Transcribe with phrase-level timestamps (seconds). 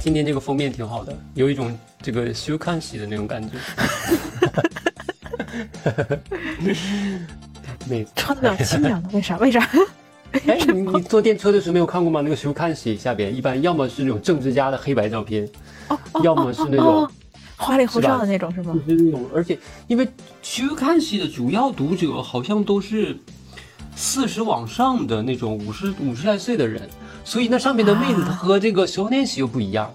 [0.00, 3.50] 今天这个封面挺好的，有一种这个休刊喜的那种感觉。
[7.86, 9.36] 妹子，穿的清凉的，为啥？
[9.36, 9.68] 为啥？
[10.46, 12.22] 哎，你你坐电车的时候没有看过吗？
[12.22, 15.46] 那个休刊喜下边一般要么是那种政治家的黑白照片，
[15.88, 17.10] 哦哦要么是那种哦
[17.56, 18.74] 花里胡哨的那种是吗？
[18.86, 20.08] 就是那种，而且因为
[20.40, 23.18] 休刊喜的主要读者好像都是
[23.94, 26.88] 四十往上的那种五十五十来岁的人，
[27.24, 29.92] 所以那上面的妹子啊她和这个少年喜又不一样。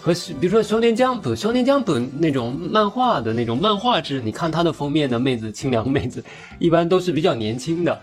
[0.00, 6.22] 和比如说少年 Jump、少年 Jump 那种漫画的那种漫画制，你看它的封面的妹子，清凉妹子，
[6.58, 7.98] 一般都是比较年轻的。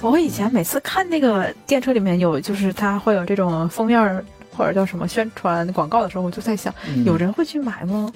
[0.00, 4.24] 我以前每次看那个电车里面有，就是它会有这种封面
[4.56, 8.12] 或者叫什么宣传广告的时候，我就在想，嗯有人会去买吗？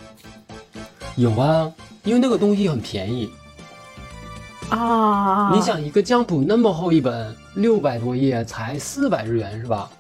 [1.15, 1.71] 有啊，
[2.03, 3.31] 因为那个东西很便宜。
[4.69, 9.91] 啊，你想一个 Jump 那么厚一本，六百多页，才四百日元是吧？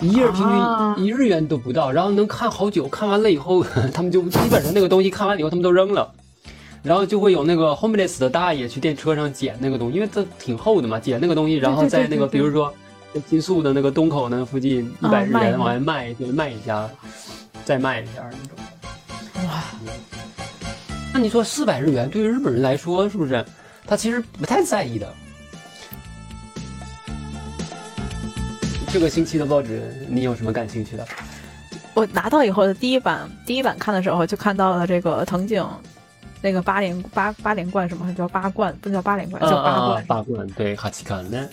[0.00, 3.62] 一页平均啊一日元都不到，然后能看好久，看完了以后，
[3.94, 6.10] 他们就基本上那个东西看完了以后，他们都扔了。
[6.82, 12.72] 然后就会有那个 homeless 的大爷去电车上捡那个东西，因为这挺厚的嘛，捡那个东西，然后在那个比如说
[13.12, 16.88] 在金宿的那个东口那附近一啊百日元往外卖，对，卖一下，
[17.64, 19.46] 再卖一下那种。
[19.46, 19.62] 哇，
[21.12, 23.44] 那你说四百日元对于日本人来说，是不是
[23.86, 25.06] 他其实不太在意的？
[28.91, 31.05] 这个星期的报纸，你有什么感兴趣的？
[31.93, 35.65] 我拿到以后的第一版，第一版看的时候就看到了这个藤井，
[36.41, 40.05] 那个八连八八连冠什么叫八冠，不叫八连冠，叫八啊冠。
[40.05, 41.49] 八冠，对，哈奇坎呢？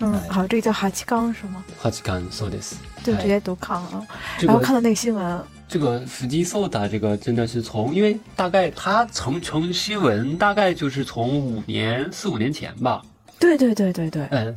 [0.00, 1.64] 嗯，好，这个叫哈奇刚是吗？
[1.78, 2.74] 哈奇坎そうです。
[3.04, 4.02] 就直接读康啊。
[4.40, 13.02] 然后这个看到那个新闻，这个福基寿达这个真的是从，因为大概它成成新闻大概就是从五年四五年前吧，
[13.38, 14.56] 对对对对对，嗯，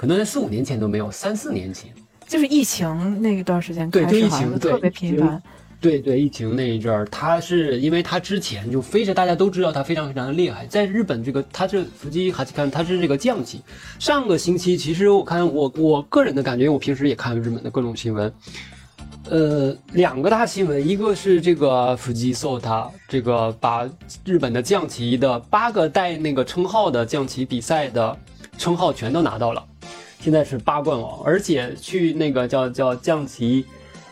[0.00, 1.92] 可能在四五年前都没有，三四年前。
[2.26, 5.42] 就是疫情那一段时间对开始，好像就疫情特别频繁。
[5.78, 13.60] 对对，疫情那一阵儿，他是因为他之前就非常大家都知道他非常非常的厉害，在日本这个他是伏击哈奇看他是这个将棋。
[13.98, 18.32] 上个星期其实我看我我个人的感觉，我平时也看日本的各种新闻，
[19.28, 23.86] 呃，两个大新闻，一个是这个伏击 so 他这个把
[24.24, 28.16] 日本的将棋的八个带那个称号的将棋比赛的
[28.56, 29.62] 称号全都拿到了，
[30.20, 33.64] 现在是八冠王，而且去那个叫叫将棋。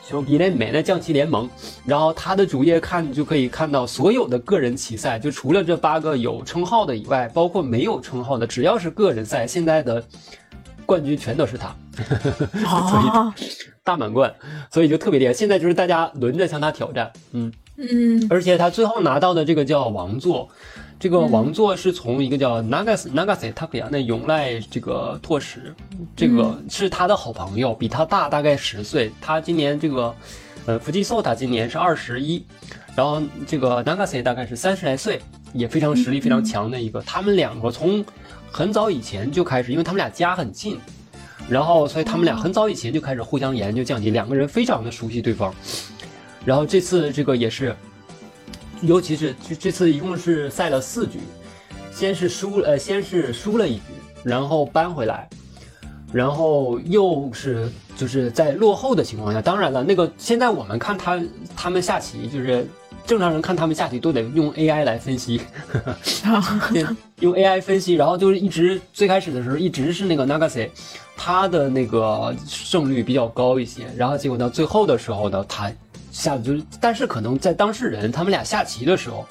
[0.08, 1.46] 熊皮联美的将棋联盟，
[1.84, 10.02] 然后他的主页看就可以看到所有的个人棋赛，就除了这八个有称号的以外，包括没有称号的，只要是个人赛，现在的
[10.86, 11.76] 冠军全都是他，
[12.64, 13.34] 啊，
[13.84, 14.34] 大满贯，
[14.72, 15.32] 所以就特别厉害。
[15.34, 20.48] 现在就是大家轮着向他挑战，嗯，嗯，而且他最后拿到的这个叫王座，
[21.00, 25.72] 这个王座是从一个叫 Nagas Nagase Takuya 那永濑这个拓实，
[26.16, 29.12] 这个是他的好朋友，比他大大概十岁。
[29.20, 30.12] 他今年这个，
[30.66, 32.44] 呃，福吉寿他今年是二十一，
[32.96, 35.20] 然后这个 Nagase 大概是三十来岁，
[35.52, 37.00] 也非常实力非常强的一个。
[37.02, 38.04] 他们两个从
[38.50, 40.78] 很早以前就开始，因为他们俩家很近。
[41.48, 45.54] 然后，所以他们俩很早以前就开始互相研究降级，两个人非常的熟悉对方。
[46.44, 47.74] 然后这次这个也是，
[48.82, 51.18] 尤其是这这次一共是赛了四局，
[51.92, 53.82] 先是输呃先是输了一局，
[54.22, 55.28] 然后扳回来，
[56.12, 61.20] 然后又是就是在落后的情况下，当然了，那个现在我们看他
[61.56, 62.66] 他们下棋，就是
[63.04, 65.40] 正常人看他们下棋都得用 AI 来分析，
[67.20, 70.68] 用 AI 分析，然后就是一直最开始的时候一直是那个 Nagase，
[71.16, 75.72] 他的那个胜率比较高一些，然后结果到最后的时候呢，他
[76.10, 79.26] 下就是，但是可能在当事人他们俩下棋的时候，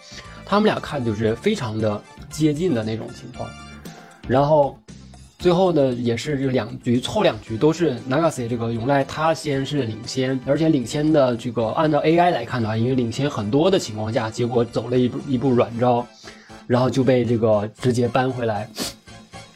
[0.45, 3.49] 他们俩看就是非常的接近的那种情况，
[4.27, 4.77] 然后
[5.39, 16.05] 最后呢也是这两局后两局都是 Nagase 这个永濑他先是领先，而且领先的这个按照 AI 来看的话，因为领先很多的情况下，结果走了一步一步软招，
[16.65, 18.69] 然后就被这个直接扳回来，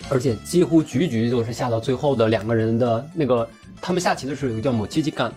[0.09, 3.47] 而且几乎局局都是下到最后的两个人的那个，
[3.81, 5.33] 他们下棋的时候有个叫某七七干，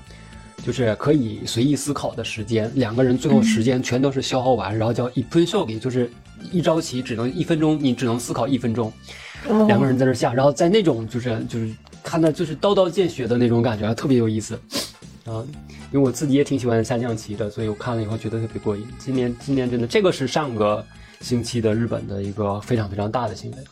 [0.65, 6.11] 就是可以随意思考的时间，两个人最后时间全都是消耗完，然后叫一分秀给，就是
[6.51, 8.91] 一招棋只能一分钟，你只能思考一分钟，
[9.47, 11.71] 哦两个人在这下，然后在那种就是就是
[12.03, 14.59] 看到就是刀刀见血的那种感觉，特别有意思。
[15.27, 15.45] 啊，
[15.91, 18.87] 因为我自己也挺喜欢下象棋的，所以我看了以后觉得特别过瘾。
[18.99, 20.85] 今年今年真的这个是上个
[21.21, 23.65] 星期的日本的一个非常非常大的新闻，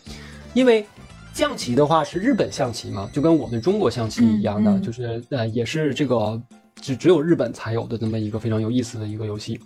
[0.55, 0.87] 因为
[1.35, 6.41] 象棋的话是日本象棋嘛，就跟我们中国象棋一样的，嗯嗯就是呃也是这个
[6.83, 9.59] 只只有日本才有的这么一个非常有意思的一个游戏，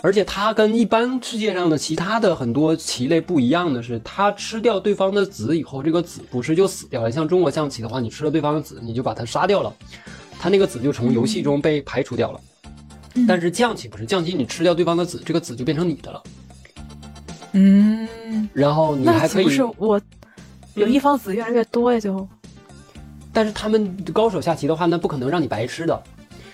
[0.00, 7.10] 而且它跟一般世界上的其他的很多棋类不一样的是，它吃掉对方的子以后，这个子不是就死掉了。
[7.10, 9.74] 像中国象棋的话，你吃了对方的子，你就把它杀掉了。
[10.38, 12.40] 它那个子就从游戏中被排除掉了。
[13.14, 16.22] 嗯但是将棋不是，将棋你吃掉对方的子，这个子就变成你的了，
[17.54, 20.00] 嗯，然后你还可以不，是我
[20.74, 21.98] 有嗯一方子越来越多呀？
[21.98, 22.28] 就
[23.32, 26.02] 但是他们高手下棋的话，那不可能让你白吃的，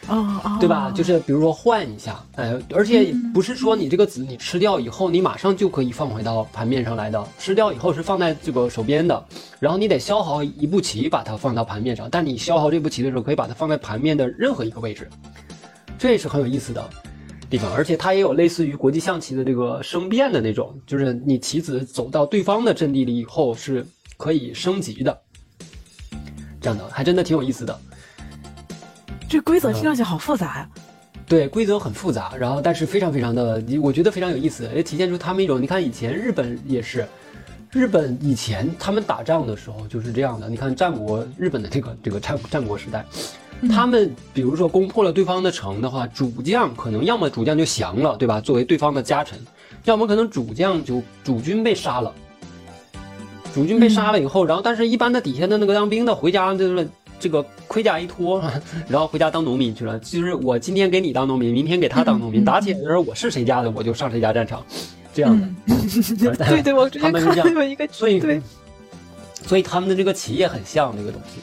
[0.08, 0.90] 哦，对吧？
[0.94, 9.24] 就是比如说换一下，哎，而且不是说你这个子你吃掉以后，你马上就可以放回到盘面上来的，吃掉以后是放在这个手边的，
[9.58, 15.08] 然后你得消耗一步棋把它放到盘面上，但你消耗这步棋的时候，可以把它放在盘面的任何一个位置，
[15.98, 16.88] 这也是很有意思的
[17.50, 23.84] 地方，而且它也有类似于国际象棋的这个生变的那种，就是你棋子走到对方的阵地里以后是
[24.16, 25.20] 可以升级的，
[26.60, 27.76] 这样的还真的挺有意思的。
[29.28, 30.68] 这规则听上去好复杂呀。
[31.28, 37.04] 对，规则很复杂，然后但是非常非常的，我觉得非常有意思，也体现出他们一种，你看以前日本也是，
[37.72, 43.04] 日本以前他们打仗的时候就是这样的，你看战国日本的这个这个战战国时代，
[43.68, 48.40] 他们比如说攻破了对方的城的话，主将可能要么主将就降了，对吧？
[48.40, 49.36] 作为对方的家臣，
[49.84, 52.14] 要么可能主将就主军被杀了，
[53.52, 56.88] 主军被杀了以后，然后但是一般的底下的那个当兵的回家就是
[57.18, 58.42] 这个盔甲一脱，
[58.88, 59.98] 然后回家当农民去了。
[60.00, 64.64] 就是我今天给你当农民，明天给他当农民，打起来的时候我是谁家的我就上谁家战场，
[65.14, 65.46] 这样的。
[65.66, 67.54] 嗯，对对，我之前看他们是这样。
[67.54, 68.40] 有一个，所以对，
[69.46, 71.40] 所以他们的这个企业很像这个东西。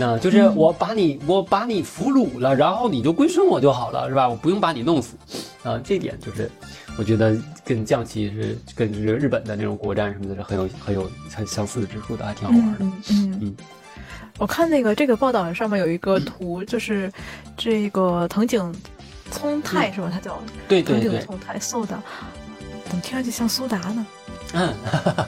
[0.00, 4.28] 那就是我把你，我把你俘虏了，然后你就归顺我就好了，是吧？
[4.28, 5.16] 我不用把你弄死，
[5.64, 6.48] 啊，这点就是
[6.96, 12.78] 我觉得跟将棋是跟这个日本的那种国战什么的是很有很有很相似之处的，还挺好玩的。
[12.80, 13.38] 嗯嗯。
[13.42, 13.56] 嗯
[14.37, 17.11] 我看那个这个报道上面有一个图，就是
[17.55, 18.73] 这个藤井
[19.31, 20.09] 聪太是吧？
[20.11, 21.97] 他叫对对对，藤井聪太苏达，
[22.85, 24.05] 怎么听上去像苏达呢？
[24.55, 24.71] 嗯，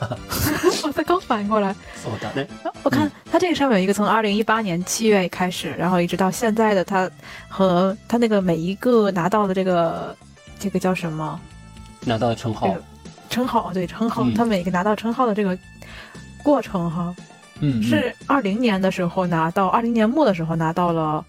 [0.84, 1.74] 我才刚反应过来。
[2.04, 2.48] そうだね。
[2.84, 7.10] 我看他这个上面有一个从二零一八年七月开始，然后一直到现在的他
[7.48, 10.16] 和他那个每一个拿到的这个
[10.60, 11.40] 这个叫什么
[12.02, 12.84] 拿到称号这，个
[13.30, 15.58] 称号，对称号，嗯他每个拿到称号的这个
[16.44, 17.16] 过程哈，
[17.61, 21.25] 嗯，是二零年的时候拿到，二零年末的时候拿到了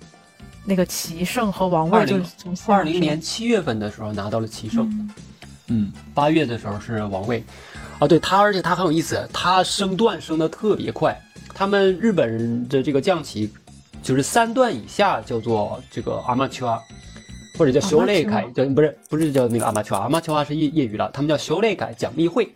[0.66, 5.10] 那个棋圣和王位，20就是从下二零年七月份的时候拿到了棋圣，嗯。
[5.74, 7.42] 嗯，八月的时候是王位，
[7.98, 11.18] 啊，对他，而且他很有意思，他升段升的特别快。
[11.54, 13.50] 他们日本人的这个将棋，
[14.04, 16.77] 就是三段以下叫做这个阿玛丘啊，
[17.57, 22.54] 或者叫修类改，叫不是不是叫那个阿玛丘啊，阿玛丘啊是业业余了，他们叫修类改奖励会。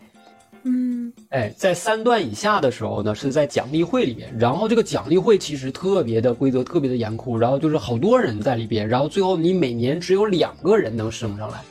[0.66, 1.12] 嗯。
[1.30, 11.62] 哎，在三段以下的时候呢，是在奖励会里面，然后这个奖励会其实特别的规则特别的严酷，然后就是好多人在里边，然后最后你每年只有两个人能升上来，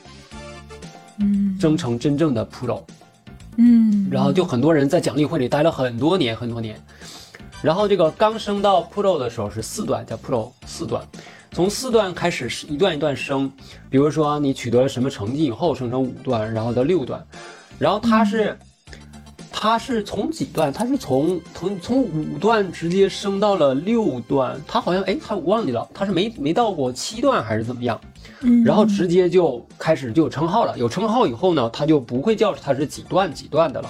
[1.19, 1.57] 嗯。
[1.59, 2.81] 争成真正的 pro。
[3.57, 6.77] 嗯，然后就很多人在奖励会里待了很多年很多年，
[7.61, 11.01] 然后这个刚升到 Pro 的时候是四段，叫 Pro 四段，
[11.53, 13.49] 从四段开始是一段一段升，
[13.89, 17.25] 比如说你取得了什么成绩以后升成五段，然后到六段，
[17.79, 18.57] 然后它是。
[19.65, 20.71] 它是从几段？
[20.71, 27.99] 它是从从从五段直接升到了六段，它好像哎，它我忘记了，它是没没到过七段还是怎么样？
[28.41, 30.77] 嗯然后直接就开始就有称号了。
[30.77, 33.89] 有称号以后呢，他就不会叫它是几段几段的了，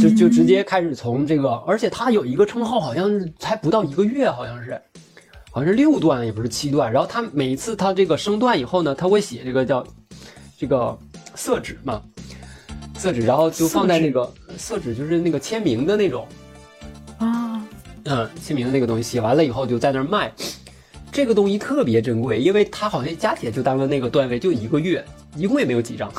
[0.00, 4.80] 就就直接开始从这个，而且他有一个称号，好像是才不到一个月，好像是，
[5.50, 6.90] 好像是六段，也不是七段。
[6.90, 9.86] 然后他每一次他这个升段以后呢，他会写这个叫
[10.56, 10.98] 这个
[11.34, 12.02] 色纸嘛，
[12.98, 16.26] 色纸，然后就放在那个色纸，就是那个签名的那种。
[17.18, 17.62] 啊，
[18.04, 20.32] 嗯，签名的那个东西写完了以后就在那儿卖，
[21.10, 26.12] 这个东西特别珍贵，因为它好像加起来就当了那个段位就一个月，一共也没有几张，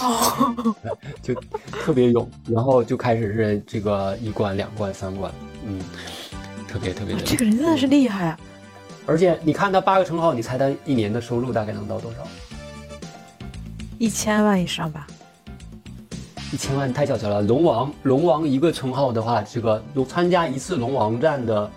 [0.00, 0.74] 哦，
[1.22, 1.34] 就
[1.70, 5.30] 特别勇，然后就开始是这个一关、两关、三关，
[5.66, 5.80] 嗯，
[6.68, 7.22] 特别特别的。
[7.22, 8.40] 这个人真的是厉害啊！
[9.06, 12.18] 而且你看他八个称号，你猜他一年的收入大概能到多少？
[13.98, 15.06] 一千万以上吧？
[16.52, 17.42] 一千万太小瞧了。
[17.42, 21.70] 龙王，龙王一个称号的话，这个有参加一次龙王战的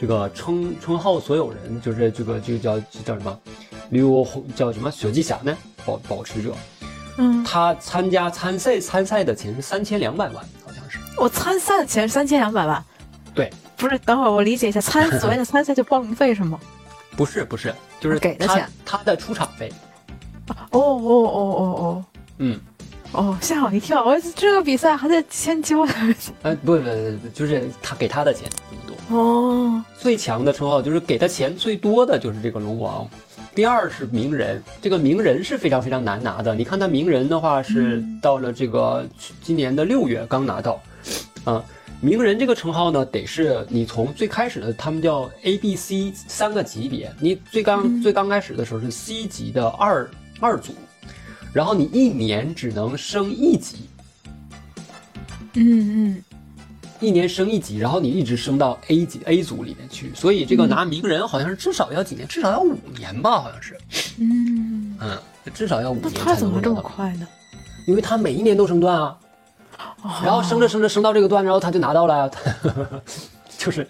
[0.00, 3.40] 这个称称号所有人，就是这个这个叫叫什么？
[3.90, 4.90] 刘叫什么？
[4.90, 5.56] 雪季侠呢？
[5.84, 6.52] 保保持者，
[7.18, 10.98] 嗯，他参加参赛参赛的钱是三千两百万，好像是。
[11.16, 12.84] 我参赛的钱是三千两百万。
[13.32, 16.58] 对，不是，等会儿我理解一下，参 所谓的参赛就报名费是吗？
[17.16, 19.72] 不是不是，就是给的钱他的出场费。
[20.48, 22.04] 哦哦哦哦哦
[22.38, 22.60] 嗯，
[23.12, 24.04] 哦哦，吓我一跳！
[24.04, 25.80] 我这个比赛还得先交
[26.42, 29.16] 呃，不不不，不就是他给他的钱这么多。
[29.16, 33.08] 哦，最强的称号就是给他钱最多的就是这个龙王，
[33.54, 36.54] 第二是名人，这个名人是非常非常难拿的。
[36.54, 38.20] 你看他名人的话是嗯。
[38.20, 39.06] 到了这个
[39.42, 40.80] 今年的六月刚拿到，
[41.44, 41.64] 啊，
[42.00, 48.02] 名人这个称号呢，得是你从最开始的他们叫 A、B、C 三个级别，你最刚、嗯。
[48.02, 50.08] 最刚开始的时候是 C 级的二
[50.40, 50.72] 二组，
[51.56, 53.88] 然后你一年只能升一级，
[55.54, 56.24] 嗯嗯。
[57.00, 63.74] 一年升一级，然后你一直升到 A 级 A 组里面去，所以这个拿名人好像是至少要几年，至少要五年吧，好像是，
[64.18, 65.18] 嗯，嗯，
[65.54, 67.26] 至少要五那年他怎么这么快呢？
[67.86, 69.18] 因为他每一年都升段啊，
[70.22, 72.30] 然后升着升着升到这个段，然后他就拿到了呀，
[73.56, 73.88] 就是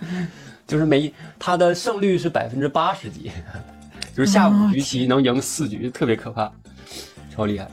[0.68, 3.32] 就是每他的胜率是百分之八十几，
[4.14, 6.52] 就是下五局棋能赢四局，特别可怕，
[7.36, 7.68] 超厉害。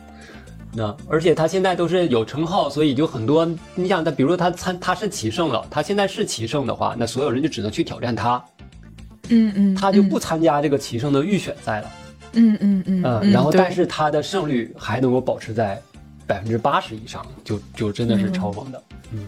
[0.75, 8.43] 那而且他现在都是有称号，所以就很多，你想他，比如说他参他是棋圣了，他现在是棋圣的话，那所有人就只能去挑战他，
[9.29, 11.91] 嗯嗯，他就不参加这个棋圣的预选赛了。
[12.33, 15.79] 嗯嗯嗯嗯，然后但是他的胜率还能够保持在
[16.25, 18.83] 百分之八十以上，就就真的是超猛的。
[19.11, 19.27] 嗯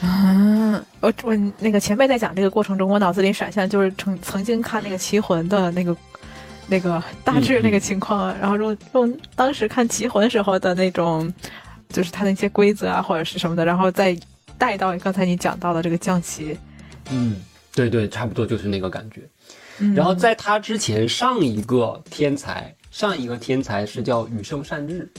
[0.00, 5.94] 啊，我我那个前辈在讲这个过程中，我脑子里闪现就是曾曾经看那个《棋魂》的那个
[6.70, 11.30] 那个大致那个情况，然后用用当时看《棋魂》时候的那种，
[11.88, 14.16] 就是它的一些规则啊或者是什么的，然后再
[14.56, 16.56] 带到刚才你讲到的这个象棋。
[17.10, 17.36] 嗯，
[17.74, 19.20] 对对，差不多就是那个感觉。
[19.80, 25.10] 嗯然后在他之前，上一个天才，上一个天才是叫羽生善治。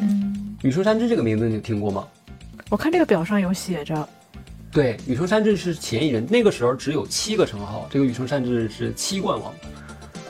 [0.00, 2.08] 嗯，羽生善治这个名字你有听过吗？
[2.70, 4.08] 我看这个表上有写着，
[4.72, 9.54] 对，羽生善治是前一人，那个时候只有七个称号，这个羽生善治是七冠王。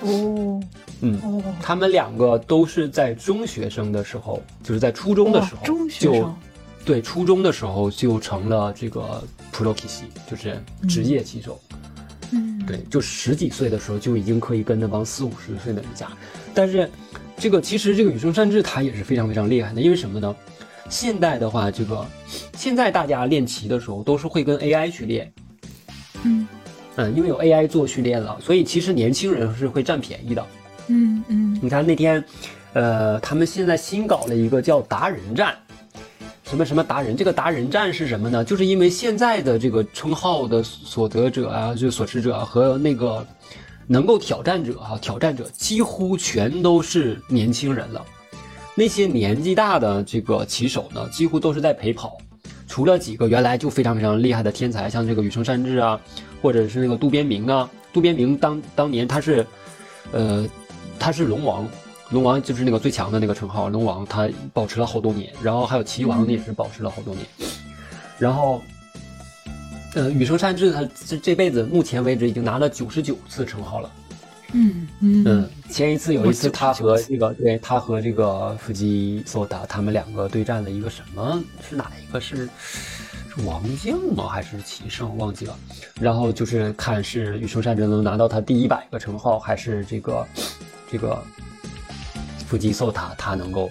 [0.04, 0.60] 哦。
[1.00, 6.34] 嗯，哦，他们两个都是在中学生的时候，就是在初中的时候，中学就生，
[6.84, 11.60] 对初中的时候就成了这个 pro k i s 就是职业棋手。
[12.30, 16.08] 嗯，对，就十几岁的时候就已经可以跟那帮四五十岁的人家。
[16.54, 16.88] 但是，
[17.36, 20.34] 这个其实这个羽生善治他也是非常非常厉害的，因为什么呢？
[20.88, 22.06] 现代的话，这个
[22.56, 25.32] 现在大家练棋的时候都是会跟 AI 去练，
[26.24, 26.46] 嗯
[26.96, 30.46] 嗯，因为有 AI 做训练了，所以其实年轻人是会占便宜的。
[30.88, 32.22] 嗯嗯你看那天，
[32.72, 35.54] 呃，他们现在新搞了一个叫达人战，
[36.44, 38.44] 什么什么达人，这个达人战是什么呢？
[38.44, 43.26] 就是因为现在的这个称号的所得者啊，就所持者啊和那个
[43.86, 48.04] 能够挑战者啊，挑战者几乎全都是年轻人了。
[48.76, 52.18] 那些年纪大的这个棋手呢，几乎都是在陪跑，
[52.68, 56.00] 除了几个原来就非常非常厉害的天才，像这个羽生善治啊，
[56.44, 57.70] 或者是那个渡边明啊。
[57.90, 59.46] 渡边明当当年他是，
[60.12, 60.46] 呃，
[60.98, 61.66] 他是龙王，
[62.10, 67.24] 龙王就是那个最强的那个称号，龙王他保持了好多年，然后还有齐王也是保持了好多年，
[68.18, 68.60] 然后，
[69.94, 73.90] 呃，羽生善治他这这辈子目前为止已经拿了九十九次称号了。
[74.52, 81.40] 嗯嗯嗯，前一次有一次他和这个对他和这个腹肌索达他们两个对战了一个什么？
[81.68, 82.48] 是哪一个是？
[83.44, 84.28] 王将吗？
[84.28, 85.16] 还是棋圣？
[85.18, 85.58] 忘记了。
[86.00, 90.26] 然后就是看是羽生善治能拿到他第一百个称号，还是这个
[90.90, 91.20] 这个
[92.46, 93.68] 腹肌索塔他能够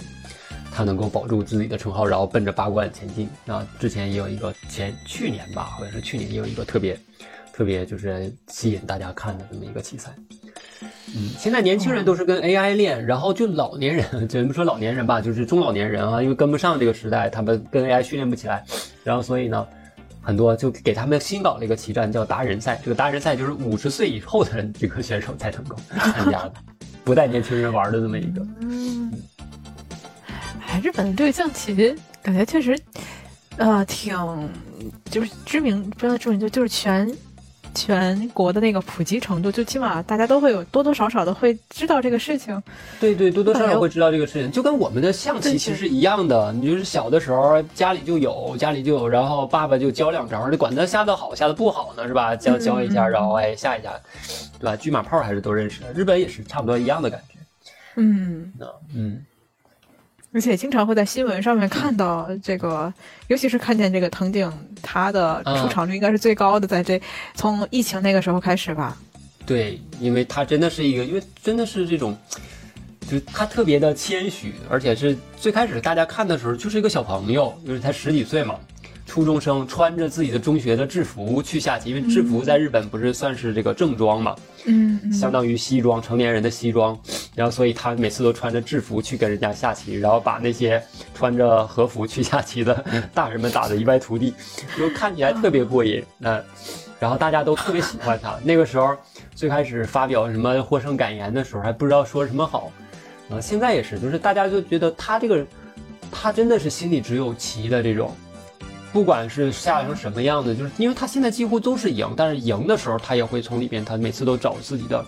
[0.71, 3.29] 他能够保住自己的称号，然后奔着八冠前进。
[3.47, 6.99] 啊，之前也有一个前去年吧，好像是去年也有一个特别
[7.53, 10.13] 特别就是吸引大家看的这么一个棋赛。
[11.15, 18.63] 嗯，现在年轻人都是跟 AI 练，然后就老年人， 就不说老年人吧，就是中老年人啊，因为跟不上这个时代，他们跟 AI 训练不起来，
[19.03, 19.67] 然后所以呢，
[20.21, 26.53] 很多就给他们新搞了一个棋战叫达人赛，这个达人赛就是五十岁以后的这个选手才能够 参加的，
[27.03, 28.45] 不带年轻人玩的这么一个。
[28.61, 29.11] 嗯，
[30.67, 32.75] 哎，日本的这个象棋感觉确实，
[33.57, 34.17] 呃，挺
[35.11, 37.07] 就是知名，不要知名，就就是全
[37.73, 42.61] 全国的那个普及程度，就起码大家都会有多多少少的会知道这个事情。
[42.99, 46.51] 对对，多多少少会知道这个事情，就跟我们的象棋其实一样的。
[46.53, 52.35] 你就是小的时候家里就有，家里就有，然后爸爸就教两招，你管他下的好下的不好呢，是吧？
[52.35, 53.93] 教教一下，然后哎下一下，
[54.59, 54.75] 对吧？
[54.75, 55.91] 车马炮还是都认识的。
[55.93, 57.39] 日本也是差不多一样的感觉。
[57.95, 58.65] 嗯，那
[58.95, 59.23] 嗯，
[60.33, 62.91] 而且经常会在新闻上面看到这个，
[63.27, 66.99] 尤其是看见这个藤井，他的出场率应该是最高的，在这
[67.35, 68.97] 从疫情那个时候开始吧。
[69.45, 72.17] 对，因为他真的是一个，因为真的是这种，
[73.01, 78.55] 就是他特别的谦虚，而且是最开始大家看的时候就是一个小朋友，就是才十几岁嘛。
[79.05, 84.35] 初中生穿着自己的中学的制服去下棋，因为制服在日本不是算是这个正装嘛，
[84.65, 86.97] 嗯嗯相当于西装，成年人的西装，
[87.35, 90.81] 然后所以他每次都穿着制服去跟人家下棋，然后把那些
[91.13, 94.33] 穿着和服去下棋的大人们打得一败涂地，
[94.77, 96.03] 就看起来特别过瘾。
[96.17, 96.41] 那、
[96.99, 98.37] 然后大家都特别喜欢他。
[98.43, 98.95] 那个时候
[99.35, 102.71] 最开始发表什么获胜感言的时候，还不知道说什么好，
[103.29, 105.45] 啊、现在也是，就是大家就觉得他这个，
[106.11, 108.15] 他真的是心里只有棋的这种。
[108.91, 115.03] 不管是下成什么样子，就是因为他现在几乎都是赢，但是赢的时候他也会从里边，他每次都找自己的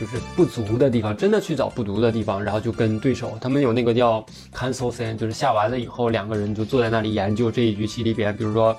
[0.00, 4.24] 就是不足的地方，真的去找不足的地方，然后就跟对手，他们有那个叫
[4.54, 8.76] cancel scene，就是下完了以后，两个人就坐在那里研究这一局棋里边，比如说。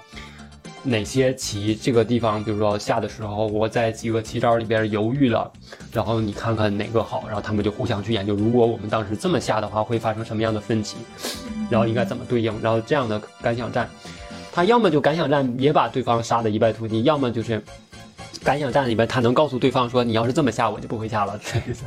[0.88, 5.51] 哪些棋这个地方，比如说下的时候，我在几个棋招里边犹豫了，
[5.91, 8.36] 然后你看看哪个好，然后他们就互相去研究。
[8.36, 10.98] 如果我们当时这么下的话，会发生什么样的分歧？
[11.72, 12.53] 然后应该怎么对应？
[12.62, 13.89] 然后这样的感想战，
[14.51, 17.60] 他要么就感想战也把对方杀的一败涂地，要么就是
[18.46, 21.84] 感想战里边他能告诉对方说，你要是这么下，我就不会下了，这意思。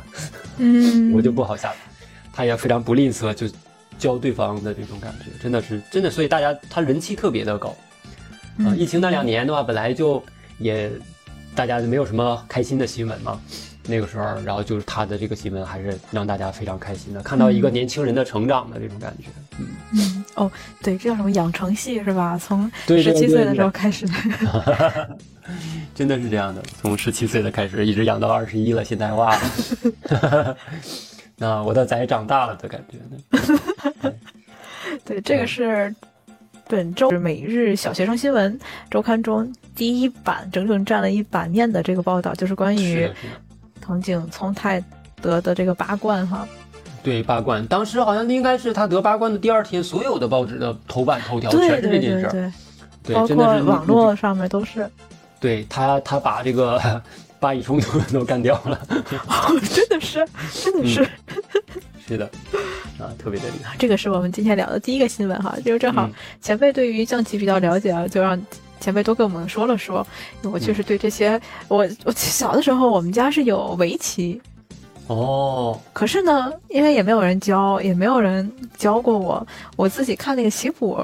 [0.57, 1.75] 嗯， 我就不好下了。
[2.33, 3.47] 他也非常不吝啬，就
[3.97, 7.75] 教对方的这种感觉，真的是真的，所以大家他人气特别的高。
[8.59, 10.21] 啊，疫情那两年的话，本来就
[10.57, 10.91] 也
[11.55, 13.39] 大家就没有什么开心的新闻嘛。
[13.87, 19.29] 那个时候，然后就是他的这个新闻还是让大家非常开心的，看到一个年轻人的成长的这种感觉。
[19.57, 20.51] 嗯嗯哦，
[20.83, 22.37] 对，这叫什么养成系是吧？
[22.37, 24.05] 从十七岁的时候开始。
[25.95, 29.37] 真的是这样的，从十七岁的开始，一直养到二十一了，现在哇，
[31.37, 34.13] 那我的崽长大了的感觉呢。
[35.05, 35.93] 对，这个是。
[36.71, 38.59] 本周每日小学生新闻
[38.91, 43.09] 周刊中第一版整整占了一版面的这个报道，就是关于
[43.81, 44.79] 藤井聪太
[45.19, 46.47] 得的这个八冠哈。
[47.01, 52.53] 对八冠，当时好像应该是他得八冠的第二天，所有的报纸的头版头条全是这件事儿，
[53.01, 54.87] 对，包括网络上面都是。
[55.39, 57.01] 对他，他把这个
[57.39, 58.79] 巴以冲突都干掉了，
[59.73, 60.27] 真的是，
[60.63, 61.07] 真的是。
[62.07, 62.25] 是的，
[62.97, 63.75] 啊，特别的厉害。
[63.77, 66.09] 这个是我们今天聊的第一个新闻哈，就是正好
[66.41, 68.41] 前辈对于象棋比较了解啊，就让
[68.79, 70.05] 前辈多跟我们说了说。
[70.41, 74.41] 我确实对这些，我我小的时候我们家是有围棋，
[75.05, 80.99] 哦，可是呢，因为也没有人教，也没有人教过我，我自己看那个棋谱，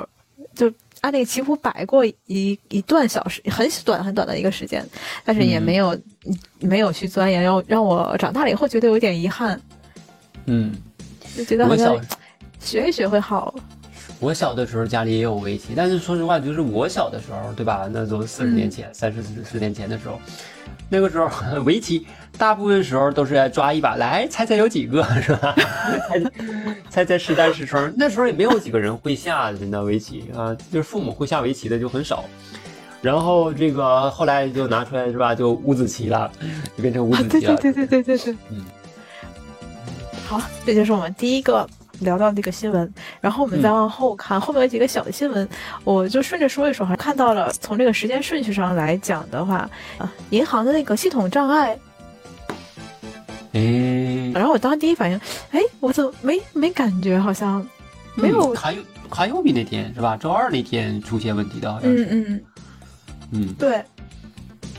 [0.55, 0.73] 就
[1.05, 4.83] 按那个棋谱摆过一一段小时，很短很短的一个时间，
[5.23, 5.95] 但是也没有
[6.59, 9.61] 没有去钻研，让让我长大了以后觉得有点遗憾。
[10.45, 10.73] 嗯。
[11.37, 11.95] 就觉得好像
[12.59, 13.53] 学一学会好。
[14.19, 17.87] 我小的时候家里也有围棋，但是说实话，就是我小的时候，对吧？
[17.91, 20.19] 那都四十年前、三十四十年前的时候，
[20.89, 21.29] 那个时候
[21.65, 25.55] 围棋大部分时候都是来抓一把，来猜猜有几个，是吧？
[26.89, 27.93] 猜猜是单是双。
[27.97, 32.23] 那时候也没有几个人会下真的围棋啊，就是父母会下围棋的就很少。
[33.01, 35.35] 然后这个后来就拿出来是吧？
[35.35, 36.31] 就五子棋了，
[36.75, 37.55] 就变成五子棋了。
[37.57, 38.65] 对对对对对对，嗯。
[40.25, 41.67] 好，这就是我们第一个
[41.99, 45.47] 聊到这个新闻，然后我们再往后看，后面有几个小的新闻，
[45.83, 46.95] 我就顺着说一说哈。
[46.95, 51.77] 看到了，从这个时间顺序上来讲的话，啊，银行的那个系统障碍，
[53.53, 55.19] 嗯，然后我当时第一反应，
[55.51, 57.65] 哎，我怎么没没感觉，好像
[58.15, 60.17] 没有，还有还有比那天是吧？
[60.17, 62.43] 周二那天出现问题的，好像是，嗯嗯
[63.31, 63.83] 嗯，对。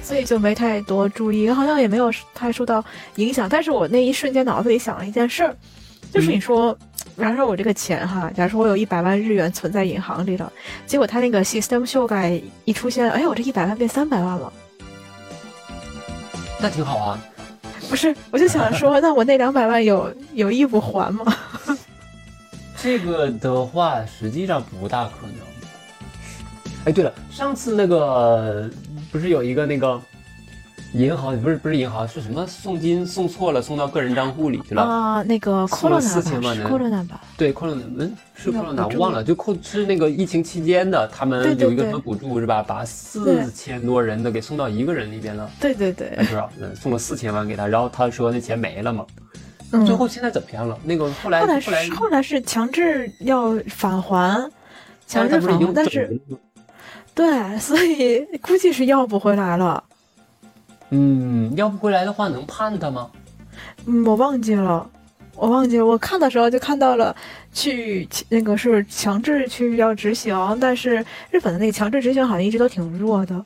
[0.03, 2.85] 所以就没太多注意，好像也没有太受到
[3.17, 3.49] 影响。
[3.49, 5.53] 但是我那一瞬间脑子里想了一件事儿，
[6.13, 6.79] 就是你说，
[7.19, 10.53] 假如说我这个钱哈，假如说我有一百万日元存在银行里了，
[10.87, 14.53] 结果他那个 system 修改一出现，哎，我这一百万变三百万了，
[16.61, 17.19] 那挺好啊。
[17.89, 21.37] 不是，我就想说， 那我那两百万有有义务还吗？
[22.77, 25.37] 这个的话，实际上不大可能。
[26.85, 28.71] 哎，对了，上次那个。
[29.13, 29.99] 不是有一个那个
[30.97, 35.23] 银行，不是不是银行，是什么送金送错了，送到个人账户里去了啊？
[35.23, 37.21] 那个扣了四千万的，扣了哪吧？
[37.37, 37.83] 对，扣了哪？
[37.99, 38.87] 嗯，是扣了哪？
[38.87, 42.63] 我忘了，就扣是那个疫情期间的，他们有一个什么补助是吧？
[42.63, 45.51] 把四千多人的给送到一个人里边了。
[45.61, 46.51] 对对对，多少？
[46.75, 49.05] 送了四千万给他，然后他说那钱没了嘛。
[49.85, 50.79] 最后现在怎么样了？
[50.83, 54.51] 那个后来后来后来是强制要返还，
[55.07, 56.19] 强制返还，但是。
[57.15, 59.83] 对，所以估计是要不回来了。
[60.91, 63.11] 嗯，要不回来的话，能判他吗？
[63.87, 64.89] 嗯，我忘记了，
[65.35, 65.87] 我忘记了。
[65.87, 67.15] 我看的时候就看到了，
[67.53, 73.45] 去那个是强制去要执行，但是日本的那个强制执行好像一直都挺弱的。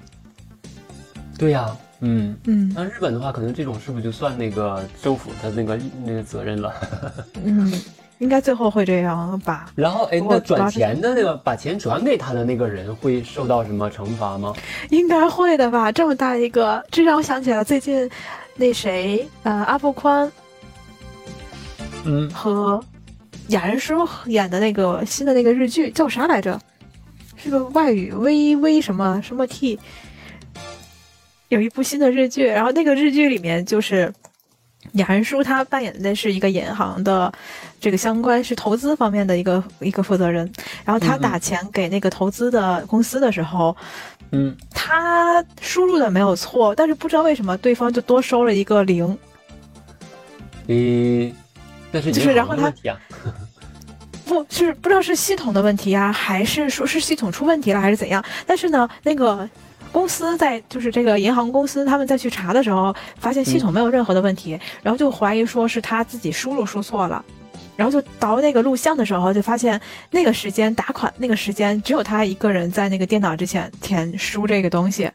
[1.38, 2.72] 对呀，嗯嗯。
[2.74, 6.72] 那日本的话，可能这种是不是就算那个政府的那个那个责任了？
[7.44, 7.72] 嗯。
[8.20, 9.72] 应该最后会这样吧。
[9.74, 14.54] 然后，哎，那转钱的那个把钱转给他的那个人会受到什么惩罚吗？
[14.90, 15.90] 应该会的吧。
[15.90, 18.08] 这么大一个，这让我想起了最近
[18.56, 20.30] 那谁，呃，阿布宽，
[22.04, 22.78] 嗯，和
[23.48, 26.60] 雅人叔演的那个新的那个日剧叫啥来着？
[27.36, 29.80] 是个外语微微什么什么 T，
[31.48, 34.12] 有一部新的日剧，然后那个日剧里面就是。
[34.94, 37.30] 雅人叔他扮演的是一个银行的
[37.80, 40.50] 这个相关是投资方面的一个一个负责人，
[40.84, 43.74] 然后他打钱给那个投资的公司的时候，
[44.32, 49.18] 嗯，他输入的没有错，但是不知道为什么对方就多收了一个零，
[50.66, 51.34] 诶，
[51.90, 52.70] 那是就是然后他
[54.26, 58.22] 不是不知道是系统的问题啊，还是说是系统出问题了，还是怎样？
[58.46, 59.48] 但是呢，那个
[59.90, 67.24] 公司在就是这个银行公司他们再去查的时候，发现系统没有任何的问题，然后就怀疑说是他自己输入输错了。
[67.80, 75.10] 然后就倒那个录像的时候，就发现那个时间打款那个时间只有他一个人在那个电脑之前填输这个东西，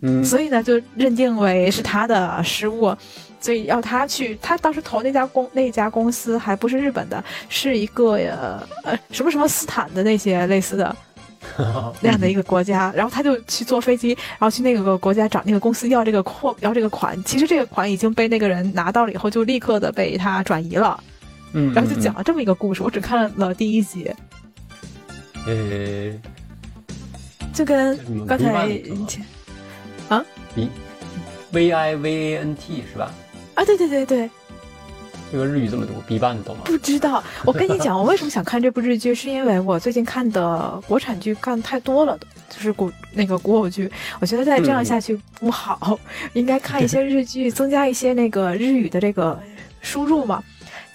[0.00, 2.96] 嗯，所以呢就认定为是他的失误，
[3.38, 4.38] 所以要他去。
[4.40, 10.96] 他当时投那家公那家公司还不是日本的，是一个呃呃什么什么斯坦的那些类似的
[12.00, 17.22] 那样的一个国家，然后他就去坐飞机，然后去那个国家找那个公司要这个货要这个款。
[17.24, 20.98] 其实这个款已经被那个人拿到了以后，就立刻的被他转移了，
[21.52, 22.82] 嗯，然后就讲了这么一个故事。
[22.82, 24.10] 我只看了第一集，
[25.46, 26.12] 呃，
[27.52, 29.24] 就跟刚才 B 版的前
[30.54, 30.68] V
[31.52, 33.10] V I V A N T 是吧？
[33.54, 34.30] 啊，对对对对，
[35.32, 36.62] 这个日语这么读，B 版的懂吗？
[36.66, 37.22] 不知道。
[37.46, 42.18] 我跟你讲，我为什么想看这部日剧，是因为我最近看的国产剧看太多了，
[42.50, 45.98] 就是古那个古偶剧，我觉得再这样下去不好，
[46.34, 49.40] 应该看一些日剧，增加一些那个日语的这个
[49.80, 50.42] 输入嘛。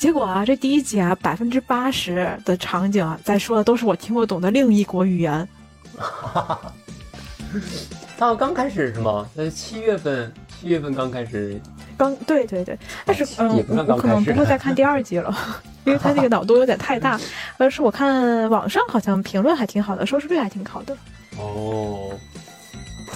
[0.03, 5.47] 结果啊，这第一集啊，百分之八十的场景啊，在说的都是我听不懂的另一国语言。
[8.19, 9.25] 他刚开始是吗？
[9.33, 11.57] 那七月份，七月份刚开始，
[11.95, 15.33] 刚对对对，但是嗯，我我可能不会再看第二集了，
[15.87, 17.17] 因为他那个脑洞有点太大。
[17.57, 20.93] 但 是我看网上好像评论还挺好的，收视率还挺好的。
[21.37, 22.11] 哦，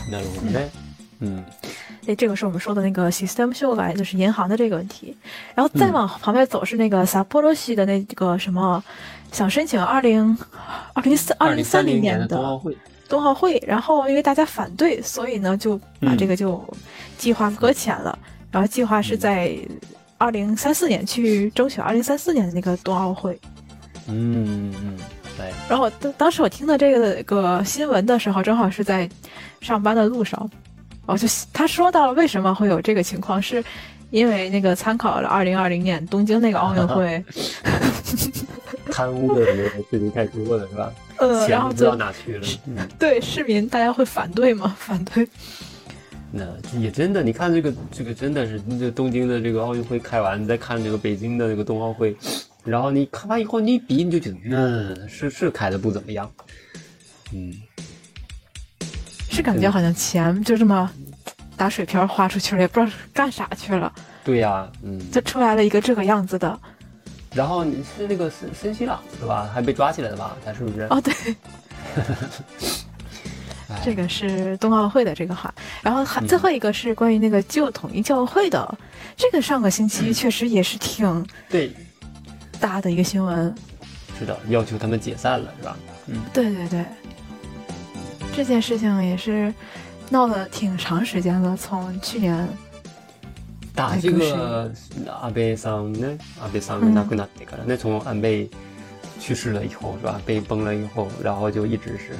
[0.09, 0.59] 那如何呢？
[1.19, 1.43] 嗯
[2.07, 5.15] 哎，这个是我们说的那个 system 秀来，就是银行的这个问题。
[5.53, 8.81] 然后再往旁边走是那个萨波罗西的那个什么，
[9.31, 10.37] 想申请二零
[10.93, 12.77] 二零三二零三零年的冬奥会，
[13.09, 16.63] 冬奥会，然后因为大家反对，所以呢就把嗯这个就
[17.17, 18.17] 计划搁浅了。
[18.49, 19.57] 然后计划是在
[20.17, 23.37] 二零三四年去争取二零三四年的那个冬奥会。
[24.07, 24.97] 嗯嗯，
[25.37, 29.07] 对，然后当当时我听到这个个新闻的时候，正好是在
[29.59, 30.49] 上班的路上，
[31.07, 33.63] 我就他说到了为什么会有这个情况，是
[34.11, 37.23] 因为那个参考了二零二零年东京那个奥运会，
[38.91, 40.93] 贪污的那个事情太多了，是吧？
[41.17, 42.47] 呃，然后钱不知道哪去了。
[42.67, 44.75] 嗯，对市民大家会反对吗？
[44.79, 45.27] 反对，
[46.31, 46.45] 那
[46.77, 52.15] 也真的，你看这个这个真的是，这东京的这个奥运会开完，你再看这个北京的这个冬奥会，
[52.63, 56.29] 然后你看完以后，你一比你就觉得，嗯，是是开的不怎么样。
[57.33, 57.53] 嗯，
[59.37, 60.89] 是感觉好像钱就这么
[61.55, 66.59] 打水漂花出去了，也不知道干啥去了，对呀、嗯，就出来了一个这个样子的。
[67.35, 69.47] 然后你是那个森森西朗是吧？
[69.53, 70.35] 还被抓起来了吧？
[70.43, 70.87] 他是不是？
[70.89, 71.13] 哦，对，
[73.69, 78.75] 哎 这个是冬奥会的这个话，然后还嗯最后一个是关于那个旧统一教会的，
[79.15, 81.71] 这个上个星期确实也是挺对，
[82.59, 83.53] 大的一个新闻。
[84.17, 85.77] 是的，要求他们解散了是吧？
[86.07, 86.83] 嗯，对对对，
[88.36, 89.52] 这件事情也是
[90.10, 92.48] 闹了挺长时间了，从去年
[93.74, 94.70] 打这个
[95.20, 98.48] 安倍桑呢，安倍桑が亡くなってから呢，从安倍
[99.20, 100.20] 去世了以后是吧？
[100.26, 102.16] 被崩了以后，然后就一直是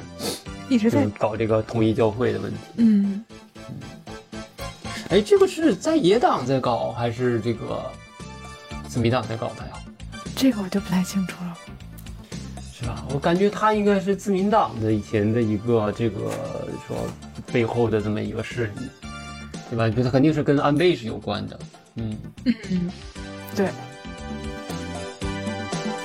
[0.69, 2.57] 一直在就是搞这个统一教会的问题。
[2.77, 3.23] 嗯，
[5.09, 7.83] 哎，这个是在野党在搞，还是这个
[8.87, 9.73] 自民党在搞的呀？
[10.35, 11.46] 这个我就不太清楚了。
[12.78, 13.04] 是吧？
[13.10, 16.30] 我感觉他应该是自民党的以前的一个这个
[16.86, 16.96] 说
[17.52, 18.88] 背后的这么一个势力，
[19.68, 19.90] 对吧？
[19.90, 21.58] 就他肯定是跟安倍是有关的。
[21.96, 22.88] 嗯，嗯，
[23.56, 23.68] 对，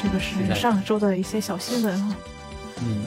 [0.01, 2.15] 这个是上周的一些小新闻啊。
[2.79, 3.03] 嗯，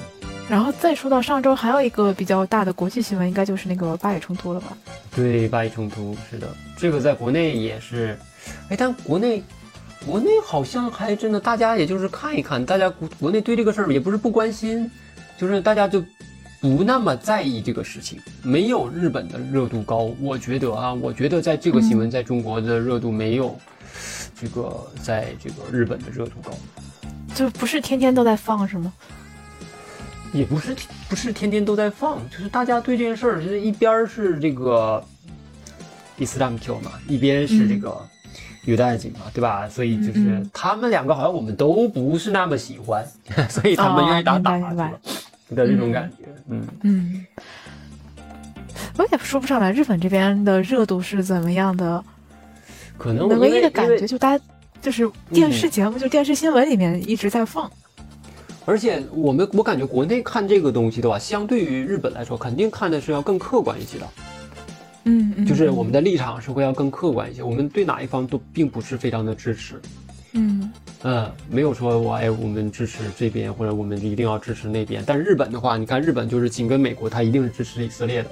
[0.49, 4.79] 然后再说到上周还有一个比较大的国际新闻，应该就是那个巴以冲突了吧？
[5.11, 8.17] 对，巴以冲突是的，这个在国内也是，
[8.69, 9.43] 哎，但国内
[10.07, 14.89] 国内好像还真的，大家也就是看一看，大家国国内对这个事儿也不是不关心，
[15.37, 16.01] 就是大家就
[16.61, 20.15] 不那么在意这个事情，没有日本的热度高。
[20.21, 23.59] 我觉得啊，我觉得在这个新闻在中国的热度没有
[24.41, 26.53] 这个在这个日本的热度高。
[27.35, 28.93] 就不是天天都在放是吗？
[30.33, 30.75] 也不是
[31.09, 35.03] 不是天天都在放，就是大家对这件事儿，就是一边儿是这个
[36.17, 37.97] 伊斯兰教嘛，一边是这个
[38.67, 39.67] 犹太教嘛，对吧？
[39.69, 43.05] 所以就是他们两个好像我们都不是那么喜欢，
[43.49, 44.93] 所以他们愿意打哦打是吧
[45.55, 47.27] 的这种感觉，嗯，嗯，
[48.99, 52.05] 我也说不上来日本这边的热度是怎么样的。
[52.99, 54.45] 可能唯一的感觉就大家
[54.83, 57.71] 就是电视节目，就电视新闻里面一直在放。
[58.65, 64.09] 而且我们我感觉国内看这个东西的话，相对于日本来说，肯定看的是要更客观一些的，
[65.07, 69.81] 嗯嗯，就是我们的立场是会要更客观一些，我们对哪一方都并不是非常的支持，
[70.35, 70.71] 嗯
[71.03, 78.29] 嗯，没有说我哎我们支持这边或者我们一定要支持那边，但是日本的话，你看日本就是紧跟美国，它一定是支持以色列的，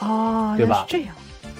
[0.00, 1.14] 哦，对吧是这样。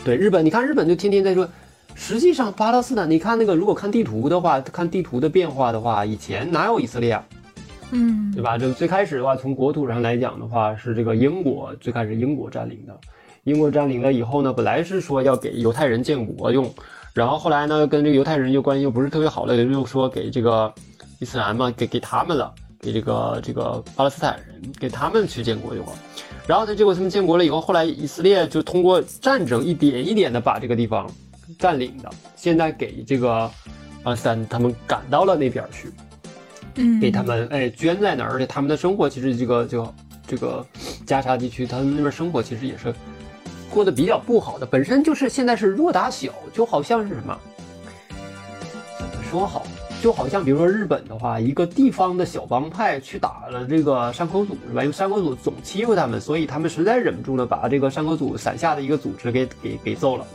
[0.05, 1.49] 对日本，你看日本就天天在说。
[1.95, 7.25] 实际上，巴勒斯坦，你看那个，如果看地图的话，看地图的变化的话，以前哪有以色列啊？
[7.91, 8.57] 嗯，对吧？
[8.57, 12.99] 就最开始的话，从国土上来讲的话，是这个英国最开始英国占领的。
[13.45, 16.73] 英国占领了以后呢，本来是说要给犹太人建国用，
[17.13, 20.73] 然后后来呢，跟这个犹太人又关系又不是特别好了，又说给这个
[21.19, 25.85] 伊斯兰嘛，给给他们了，给这个这个巴勒斯坦人，给他们去建国用。
[26.47, 31.11] 然后他，结果他们建国了以后，后来以色列就通过战争一点一点的把这个地方
[31.59, 33.51] 占领的，现在给这个
[34.05, 35.93] 巴勒斯坦他们赶到了那边去。
[36.77, 39.95] 嗯，给他们哎捐在那儿，而且他们的生活其实这个就
[40.27, 40.65] 这个
[41.05, 42.95] 加沙地区，他们那边生活其实也是
[43.73, 47.39] 过得比较不好的，本身就是现在是弱打小，就好像是什么
[48.99, 49.67] 怎么说好，
[50.03, 54.83] 就好像比如说日本的话，一个地方的小帮派去打了这个山口组是吧？
[54.83, 60.27] 因为山口组总欺负他们，所以他们实在忍不住了，把这个山口组伞下的一个组织给给给揍了。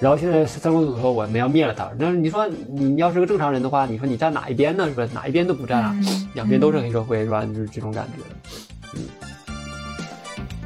[0.00, 4.88] 然后现在山口组说我们要灭了他，那你说你要是个正常人的话，你说你站哪一边呢？
[4.88, 5.06] 是吧？
[5.12, 7.44] 哪一边都不站啊，嗯两边都是黑社会，是吧？
[7.44, 8.22] 就是这种感觉。
[8.94, 9.02] 嗯，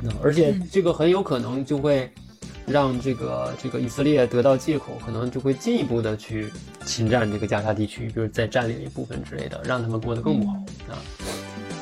[0.04, 2.10] 那而且这个很有可能就会
[2.66, 6.52] 让这个这个以色列得到借口，可能就会进一步的去
[6.84, 10.52] 侵占这个加沙地区，比如再占领一部分之类的，让他们过得更不好
[10.90, 11.00] 啊。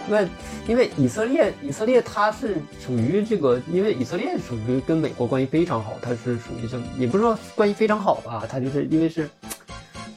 [0.09, 0.29] 因为
[0.69, 9.29] 因为以色列以色列它是属于这个，因为以色列属于跟美国关系非常好，它是属于这也不是说关系非常好吧，它就是因为是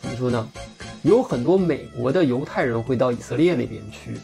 [0.01, 0.47] 怎么说呢？
[1.03, 4.17] 有很多美国的犹太人会到以色列那边去，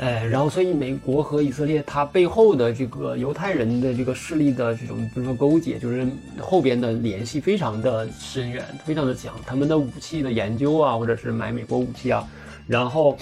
[0.00, 6.06] 嗯哎，然后所以美国和以色列它背后的这个犹太人的这个势力的这种，比如说勾结，就是
[6.40, 9.34] 后边的联系非常的深远，非常的强。
[9.44, 12.24] 他们的武器的研究啊，或者是买美国武器啊，
[12.68, 13.18] 然后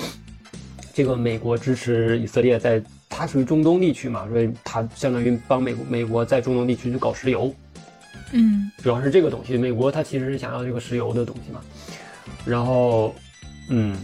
[0.93, 7.55] 这个美国支持以色列在，它属于中东地区嘛，所以它相当于帮美国美国在中东地区去搞石油，
[8.33, 9.57] 嗯主要是这个东西。
[9.57, 11.61] 美国它其实是想要这个石油的东西嘛，
[12.45, 13.15] 然后，
[13.71, 13.97] 嗯，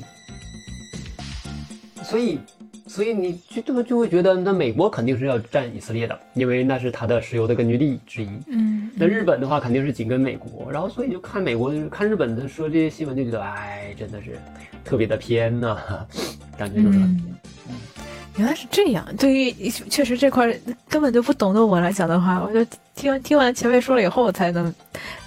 [2.03, 2.39] 所以，
[2.87, 8.29] 所以你就就就会觉得，那美国肯定是要占以色列的，因为那是它的石油的根据地之一。
[8.49, 14.38] 嗯，那日本的话肯定是紧跟美国，然后所以就看美国看日本的说这些新闻就觉得，哎，真的是
[14.85, 15.79] 特别的偏呐、
[16.59, 17.35] 感觉就是很偏。
[18.37, 19.07] 原来是这样。
[19.18, 20.57] 对于确实这块儿
[20.88, 22.64] 根本就不懂的我来讲的话，我就
[22.95, 24.73] 听听完前辈说了以后，我才能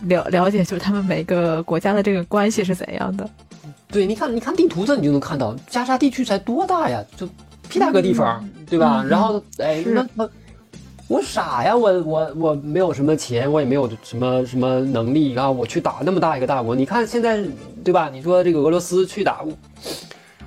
[0.01, 3.29] 了了解，就是他们每个国家的这个关系是怎样的。
[3.89, 7.29] 对，你看，你看地图上你就能看到，加沙地区才多大呀，就
[7.69, 9.01] 屁大个地方，对吧？
[9.04, 10.30] 嗯然后，哎，那那
[11.08, 17.43] 我傻呀，我我我没有什么钱，我也没有什么什么能力啊，我去打那么大一个大国，你看现在，
[17.84, 18.10] 对吧？
[18.12, 19.54] 你说这个俄罗斯去打乌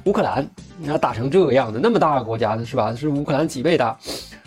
[0.04, 0.44] 乌克兰，
[0.78, 2.94] 你看打成这个样子，那么大个国家是吧？
[2.94, 3.96] 是乌克兰几倍大，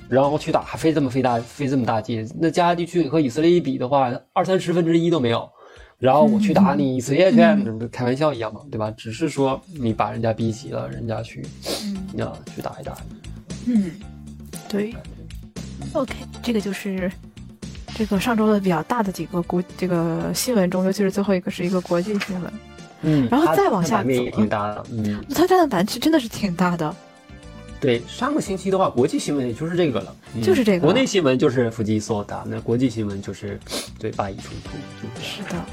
[0.10, 5.50] 然后去打还费这么费大费这么大劲，那加沙地区和以色列一比的话，二三十分之一都没有。
[6.02, 7.38] 然后我去打你以色列去，
[7.92, 8.90] 开玩笑一样嘛，对吧？
[8.98, 12.98] 只是说你把人家逼急了，人家去嗯去打一打，
[13.68, 13.92] 嗯，
[14.68, 14.96] 对。
[15.94, 17.12] OK，这个就是
[17.94, 22.52] 这个上周的比较大的几个国这个新闻中，尤其是最后一个是一个国际新闻。
[23.04, 26.96] 嗯然后再往下版面也走挺大的，嗯，它占的版是真的是挺大的。
[27.82, 33.60] 对，上个星期的话，国际新闻也就是这个了，嗯就是这个国内新闻就是伏击索达，那国际新闻就是
[33.98, 34.70] 对巴以冲突，
[35.02, 35.26] 就这样。
[35.26, 35.65] 是的。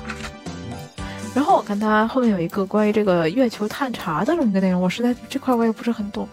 [1.35, 6.27] 然后我看它后面有一个关于这个月球探查的这么一个内容，我实在这块我也不是很懂。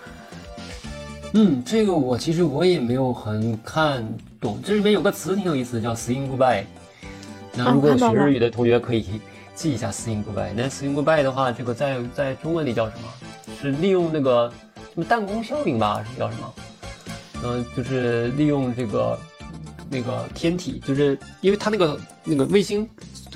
[1.34, 4.02] 嗯，这个我其实我也没有很看
[4.40, 6.64] 懂，这里面有个词挺有意思，叫 “saying goodbye”。
[7.54, 9.06] 那如果学日语的同学可以
[9.54, 10.54] 记一下 “saying goodbye”。
[10.56, 13.10] 那 “saying goodbye” 的话，这个在在中文里叫什么？
[13.62, 14.52] 是利用那个
[14.96, 16.04] 什么弹弓效应吧？
[16.10, 16.54] 是叫什么？
[17.44, 19.20] 嗯、就是利用这个
[19.90, 22.90] 那个天体，就是因为它那个那个卫星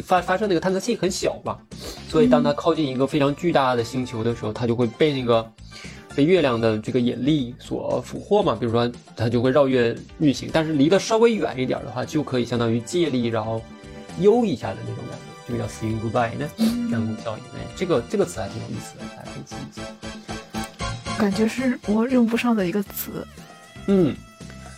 [0.03, 1.57] 发发射那个探测器很小嘛，
[2.07, 5.45] 所以当它靠近一个非常巨大的星球的时候，它就会被那个
[6.15, 8.55] 被月亮的这个引力所俘获嘛。
[8.57, 13.61] 比如说，它就会绕月运行，但是离得稍微远一点的话，就可以相当于借力，然后
[14.19, 16.49] 悠一下的那种感觉，就叫 seeing goodbye 呢，
[16.89, 17.43] 弹弓效应。
[17.59, 19.81] 哎，这个这个词还挺有意思的，大家可以记一记。
[21.19, 23.27] 感觉是我用不上的一个词。
[23.87, 24.15] 嗯，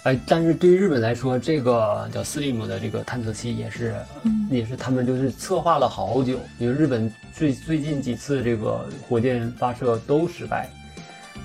[0.04, 10.68] 哎，但是对于日本来说，这个叫 Slim 的这个探测器也是，嗯也是他们就是策划了好久，因为日本最最近几次这个火箭发射都失败，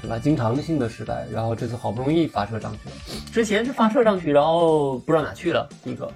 [0.01, 0.19] 对吧？
[0.19, 2.97] 经常性的失败，然后这次好不容易发射上去了，
[3.31, 6.11] 之前是发射上去，然后不知道哪去了，一个，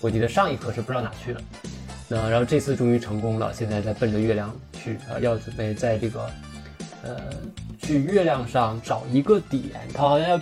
[0.00, 1.40] 我记得上一颗是不知道哪去了，
[2.08, 6.30] 那然后这次终于成功了，现在在奔着月亮去啊，要准备在这个，
[7.02, 7.16] 呃，
[7.80, 9.64] 去月亮上找一个点，
[9.94, 10.40] 它好像要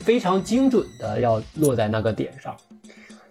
[0.00, 2.56] 非常精准的要落在那个点上。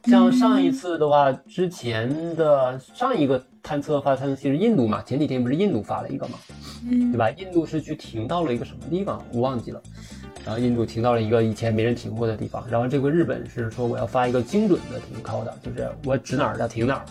[0.05, 5.01] 像上一次的话，之前的上一个探测发探测器是印度嘛？
[5.01, 6.39] 前几天不是印度发了一个嘛，
[6.89, 7.29] 嗯对吧？
[7.31, 9.81] 印度是去停到了一个什么地方，我忘记了。
[10.45, 17.05] 然后印度停到了一个以前没人停过的地方，然后这回日本是说我要发一个精准的停靠的，就是我指哪儿要停哪儿，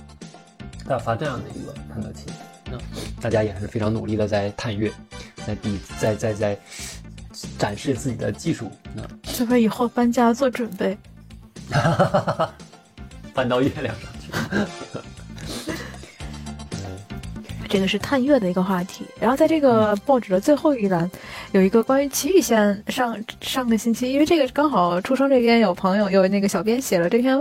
[0.87, 2.24] 他要发这样的一个探测器。
[2.70, 2.78] 那
[3.20, 4.90] 大家也是非常努力的在探月，
[5.46, 6.59] 在比在在在
[7.59, 8.70] 展示自己的技术。
[8.94, 10.96] 那就为以后搬家做准备。
[13.35, 14.30] 搬到月亮上去。
[17.68, 19.04] 这个是探月的一个话题。
[19.20, 21.11] 然后在这个报纸的最后一栏，
[21.52, 27.37] 有一个关于祁宇县上上个星期，因为这个刚好出生这边有朋友有那个小编写了这篇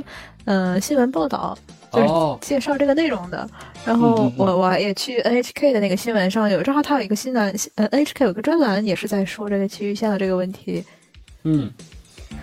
[0.46, 1.58] 嗯、呃新闻报道，
[1.96, 3.48] 就是哦介绍这个内容的。
[3.86, 10.84] 然后我我也去 NHK 的那个新闻上有，正好它有一个新栏，呃 NHK 有个专栏也是在说这个区域线的这个问题。
[11.44, 11.72] 嗯，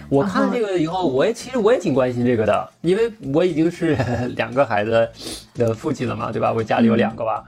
[0.09, 3.97] 我看这个以后，我也其实我也挺关心这个的，因为我已经是
[4.37, 5.09] 两个孩子
[5.55, 6.53] 的父亲了嘛，对吧？
[6.53, 7.43] 我家里有两个吧，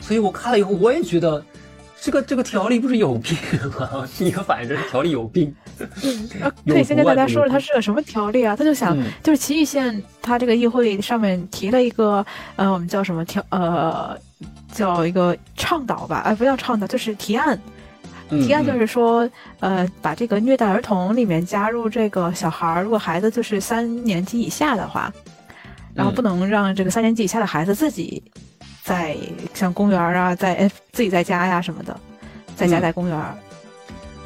[0.00, 1.44] 所以我看了以后，我也觉得
[2.00, 3.36] 这个这个条例不是有病
[3.78, 4.08] 吗？
[4.16, 5.54] 第一个反应就是条例有病。
[6.40, 8.54] 啊，有可以先跟大家说说它是个什么条例啊？
[8.56, 12.24] 他就想，嗯就是祁玉县，它这个议会上面提了一个，
[12.56, 14.16] 呃，我们叫什么条，呃，
[14.72, 17.58] 叫一个倡导吧，哎、不叫倡导，就是提案。
[18.30, 19.26] 嗯提案就是说，
[19.60, 25.10] 呃，把这个虐待儿童里面加入这个小孩儿，如果孩子就是三年级以下的话，
[25.94, 28.22] 然后嗯不能让这个三年级以下的孩子自己
[28.82, 29.16] 在
[29.54, 31.98] 像公园啊，在哎自己在家呀什么的，
[32.54, 33.34] 在家嗯在公园儿。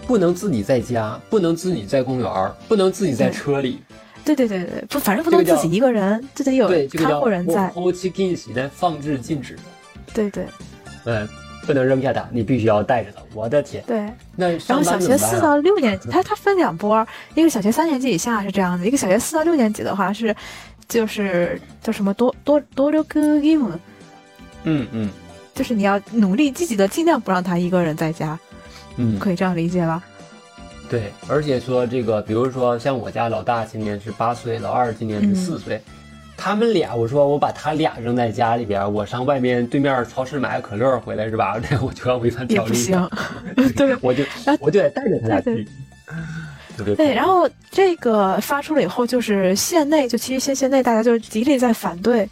[0.06, 3.80] 不能自己在家，不能自己在公园儿，不能自己在车里。
[4.24, 7.68] 对对对对，不，反正不能自己一个人，就得有看护人在。
[7.70, 9.58] 后期禁止的放置禁止。
[10.14, 10.46] 对对
[11.04, 11.28] 嗯，
[11.66, 13.20] 不能扔下它，你必须要带着它。
[13.34, 14.08] 我的天，对。
[14.36, 15.40] 那然后小学四？
[15.40, 20.34] 到六年级，它它分两波儿，一个小学三年级以下是这样的，一个小学四到六年级的话是，
[20.88, 23.72] 就是叫什么多多多留个 game，
[24.64, 25.10] 嗯嗯
[25.54, 28.38] 就是你要努力积极的，尽量不让他一个人在家，
[28.96, 30.02] 嗯，可以这样理解吧？
[30.88, 35.80] 对，而且说这个，比如说像我家老大今年是八岁，老二今年是四岁，
[36.36, 41.58] 他们俩，我说我把他俩扔在家里边，我上外面对面超市买个可乐回来是吧？
[41.70, 43.10] 那 我就要违反条例，行，
[43.74, 44.22] 对我就
[44.60, 47.14] 我就得带着他俩对去，对。
[47.14, 52.28] 然后这个发出了以后，就是县内就其实县县内大家就极力在反对。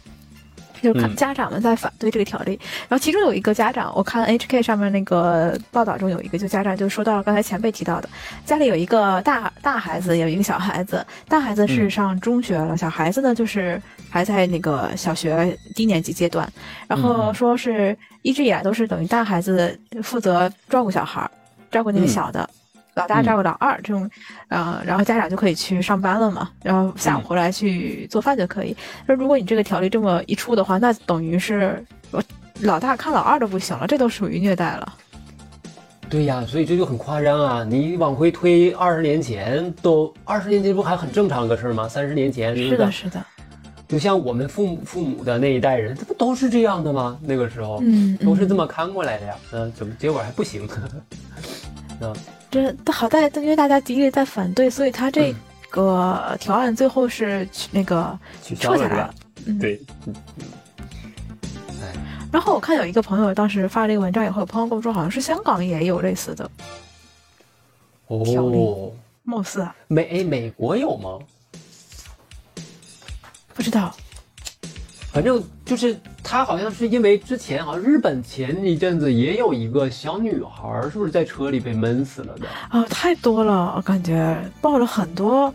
[0.81, 1.15] 就看嗯。
[1.15, 8.09] 家长们在反对这个条例，然后其中有一个家长，我看 HK 上面那个报道中有一个就家长就说到了刚才前辈提到的，
[8.45, 11.89] 家里有一个大大孩子，有一个小孩子，大孩子是嗯。
[11.89, 16.51] 上中学了，小孩子呢就是还在那个小学低年级阶段，
[16.87, 17.33] 然后嗯。
[17.33, 21.31] 说是一直以来都是等于大孩子负责照顾小孩儿，
[21.69, 22.07] 照顾那个嗯。
[22.07, 22.49] 小的。
[22.95, 24.09] 老大照顾老二，这种，
[24.49, 28.75] 呃，然后家长就可以去上班了嘛，然后下午嗯回来去做饭就可以。
[29.05, 32.21] 那如果你这个条例这么一出的话，那等于是我
[32.61, 34.93] 老大看老二都不行了，这都属于虐待了。
[36.09, 37.63] 对呀，所以这就很夸张啊！
[37.63, 41.87] 你往回推二十年前，都二十年前不还很正常个事儿吗？
[41.87, 43.25] 三十年前是的，是的，
[43.87, 47.17] 就像我们父母父母的那一代人，这不都是这样的吗？
[47.23, 49.35] 那个时候，嗯，嗯都是这么看过来的呀。
[49.53, 50.67] 嗯、怎么结果还不行？
[52.01, 52.11] 啊，
[52.51, 55.33] 这好在因为大家极力在反对，所以他这
[55.69, 59.15] 个条案最后是那个撤下来了？。
[59.45, 59.81] 嗯，对，
[62.31, 66.51] 然后我看有一个朋友当时发这个文章以后，有朋友跟我说，好像是香港也有类似的，
[68.07, 68.91] 哦，
[69.23, 71.17] 貌似啊，美哎美国有吗？
[73.53, 73.95] 不知道。
[75.11, 75.99] 反正就是
[76.31, 82.47] 他好像是因为之前好像日本前一阵子也有一个小女孩，是不是在车里被闷死了的？
[82.69, 85.53] 啊，太多了，我感觉报了很多。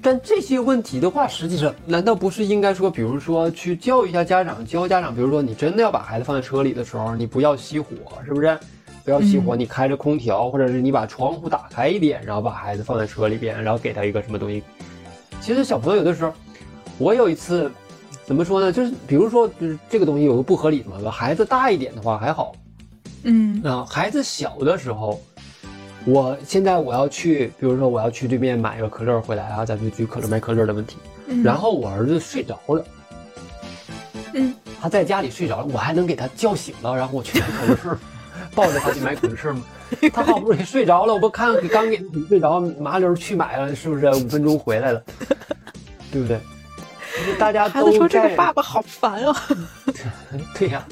[0.00, 7.90] 但这些问题的话，实际上难道不是应该说，比如说去教育一下家长，教家长，比如说你真的要把孩子放在车里的时候，你不要熄火，
[8.24, 8.56] 是不是？
[9.04, 14.62] 不要熄火，你开着空调，或者是你把窗户打开一点，然后把孩子放在车里边，然后给他一个什么东西。
[15.40, 16.32] 其实小朋友有的时候，
[16.98, 17.68] 我有一次
[18.26, 18.72] 怎么说呢？
[18.72, 22.54] 就是比如说，就是这个东西有个不合理嘛，孩子大一点的话还好，
[23.22, 25.20] 嗯啊，孩子小的时候，
[26.04, 30.96] 我现在我要去，比如说我要去对面买个可乐回来啊，咱就举可乐卖可乐的问题。
[31.28, 32.84] 嗯然后我儿子睡着了，
[34.34, 37.98] 嗯，他在家里睡着了，我还能给他叫醒了，然后我去买可乐，
[38.54, 39.62] 抱着他去买可乐吗？
[40.12, 44.08] 他好不容易睡着了，我不看刚给他睡着，麻溜去买了，是不是？
[44.08, 45.02] 五分钟回来了，
[46.10, 46.40] 对不对？
[47.18, 49.34] 就是大家都孩子说这个爸爸好烦啊。
[50.58, 50.86] 对呀、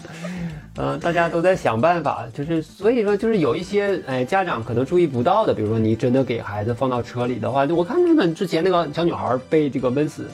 [0.77, 10.27] 嗯、大家都在想办法，就是所以说，就是有一些哎家长可能注意不到的，比如说你真的给孩子放到车里的话，我看他们之前那个小女孩被这个闷死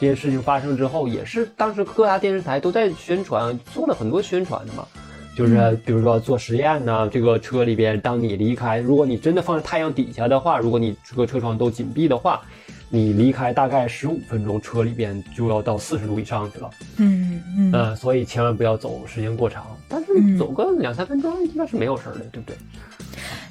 [0.00, 4.86] 这件事情发生之后，也是当时各大电视台都在宣传，做了很多宣传的嘛。
[5.36, 12.40] 就是比如说做实验呢，这个车里边，当你离开，如果你真的放在太阳底下的话，如果你这个车窗都紧闭的话，
[12.90, 16.70] 你离开大概十五分钟，车里边就要到四十度以上去了。
[16.98, 22.56] 嗯嗯呃，所以千万不要走时间过长，但是嗯走个两三分钟应该是没有事儿的，对不对？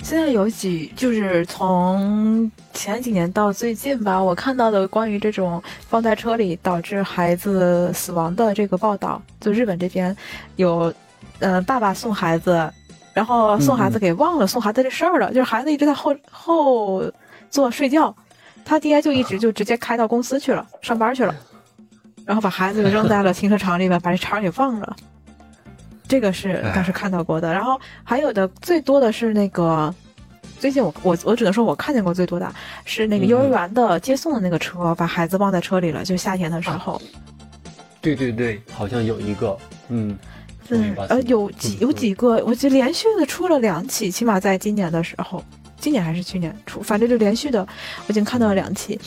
[0.03, 10.15] 现在有几就是从前几年到最近吧，我看到的关于这种放在车里导致孩子死亡的这个报道，就日本这边
[10.55, 10.91] 有，
[11.41, 12.71] 呃，爸爸送孩子，
[13.13, 17.03] 然后送孩子给忘了送孩子这事儿了，就是孩子一直在后后
[17.49, 18.15] 座睡觉，
[18.63, 21.35] 他爹就一直就直接开到公司去了，上班去了，
[22.25, 24.95] 然后把孩子扔在了停车场里面，把这茬给忘了。
[26.07, 29.93] 这个是当时看到过的，然后还有的最多的是那个，
[30.59, 37.01] 最近我我我只能说我看见过最多的是那个幼儿园的接送的那个车，把孩子忘在车里了，就夏天的时候，
[38.01, 40.17] 对对对，好像有一个，嗯，
[40.71, 45.43] 嗯，呃，有几有几个，我记得连续的出了两起，起码在今年的时候，
[45.79, 47.61] 今年还是去年出，反正就连续的，
[48.07, 48.99] 我已经看到了两起。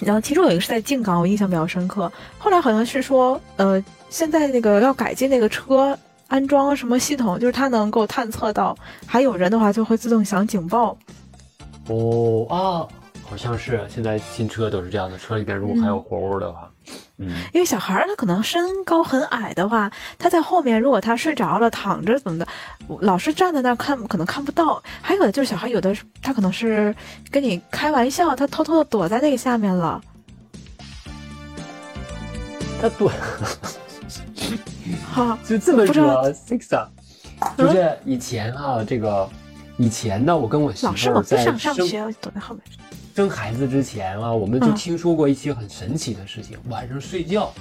[0.00, 2.10] 然后其中有一个是在静冈，我印象比较深刻。
[2.36, 8.76] 后来好像是说，呃，现在那个要改进那个车安装什么系统，就是它能够探测到
[9.06, 10.98] 还有人的话，就会自动响警报。
[11.86, 12.82] 哦啊，
[13.30, 16.71] 好像是现在新车都是这样的，车里边如果还有活物的话，嗯，
[17.52, 22.46] 因为小孩儿他可能身高很矮的话，他在后面，如果他睡着了、躺着怎么的，
[23.00, 24.82] 老师站在那儿看，可能看不到。
[25.00, 26.94] 还有的就是小孩，有的他可能是
[27.30, 30.00] 跟你开玩笑，他偷偷的躲在那个下面了。
[32.80, 33.12] 他躲
[35.12, 36.88] 哈，就这么说，six 啊，
[37.56, 39.28] 就是以前啊，这个
[39.76, 42.64] 以前呢，我跟我媳老师我不妇在想上学，我就躲在后面。
[43.14, 46.56] 生孩子之前啊，我们就嗯听说过一些很神奇的事情。
[46.70, 47.52] 晚上睡觉，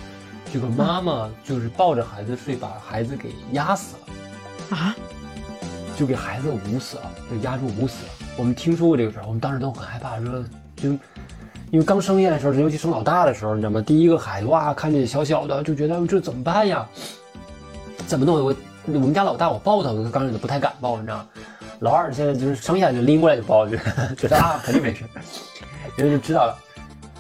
[0.53, 4.95] 这个妈妈就是抱着孩子睡，把孩子给压死了，啊，
[5.97, 8.11] 就给孩子捂死了，就压住捂死了。
[8.37, 10.41] 我们听说过这个事儿，我们当时都很害怕，说
[10.77, 10.89] 就
[11.69, 13.81] 因为刚生下来的时候，尤其生老大的时候，你知道吗？
[13.81, 16.87] 第一个孩子哇，看见小小的就觉得这怎么办呀？
[18.07, 18.41] 怎么弄？
[18.41, 21.27] 我我们家老大我抱他，我刚开始不太敢抱，你知道吗？
[21.81, 23.75] 老二现在就是生下来就拎过来就抱，就
[24.15, 25.03] 觉得啊肯定没事，
[25.97, 26.57] 因为就知道了。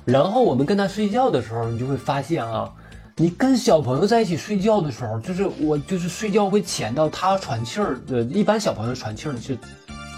[0.05, 2.71] 然后我们跟他睡觉的时候，你就会发现啊，
[3.17, 9.57] 你跟小朋友在一起睡觉的时候，就是我就是睡觉会浅到他喘气儿的，一般小朋友喘气儿是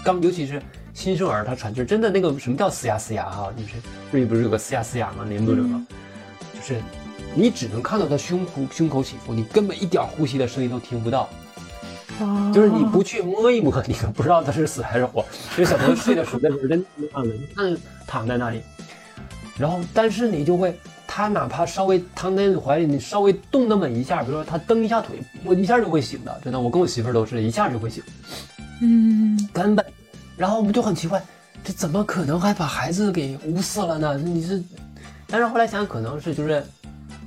[0.04, 0.60] 刚，尤其是
[0.92, 3.72] 新生儿他喘气儿，真的那个什么叫嘶哑嘶哑哈，就是
[4.12, 5.24] 瑞不是有个嘶哑嘶哑吗？
[5.26, 5.86] 林不者吗？
[6.54, 6.82] 就是
[7.34, 11.30] 你只能看到他胸口胸口起伏，你根本一点呼吸的声音都听不到。
[12.20, 15.24] 哦就是你不去摸一摸，你都不知道他是死还是活。
[15.56, 18.60] 因为小朋友睡的时候，在是真那样的，你看躺在那里，
[19.58, 28.02] 然后但是你就会，他哪怕稍微躺在你怀里，你稍微动那么一下，比如说他蹬一下腿，我一下就会醒的，真的，我跟我媳妇儿都是一下就会醒，
[28.80, 29.84] 嗯，根本。
[30.36, 31.22] 然后我们就很奇怪，
[31.64, 34.16] 这怎么可能还把孩子给捂死了呢？
[34.18, 34.62] 你是，
[35.26, 36.64] 但是后来想想，可能是就是。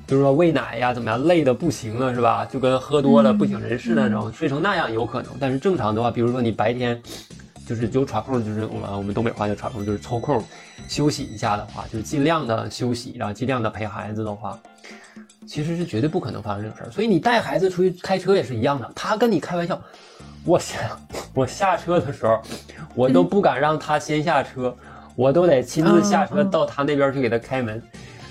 [0.08, 2.45] 比如说喂奶呀，怎么样，累的不行了，是吧？
[2.45, 5.34] 就跟喝多了不省人事那种，睡成那样有可能。
[5.38, 6.99] 但是正常的话，比如说你白天
[7.68, 10.41] 就是就喘空，就是我们我们东北话叫喘空，就是抽空
[10.88, 14.58] 休息一下的话，就是尽量的休息，然后尽量的陪孩子的话，
[15.45, 16.89] 其实是绝对不可能发生这种事儿。
[16.89, 19.78] 所以你带孩子出去开车也是一样的，他跟你开玩笑，
[20.45, 20.78] 我下
[21.36, 22.41] 我下车的时候，
[22.95, 24.74] 我都不敢让他先下车，
[25.18, 27.84] 我都得亲自下车到他那边去给他开门。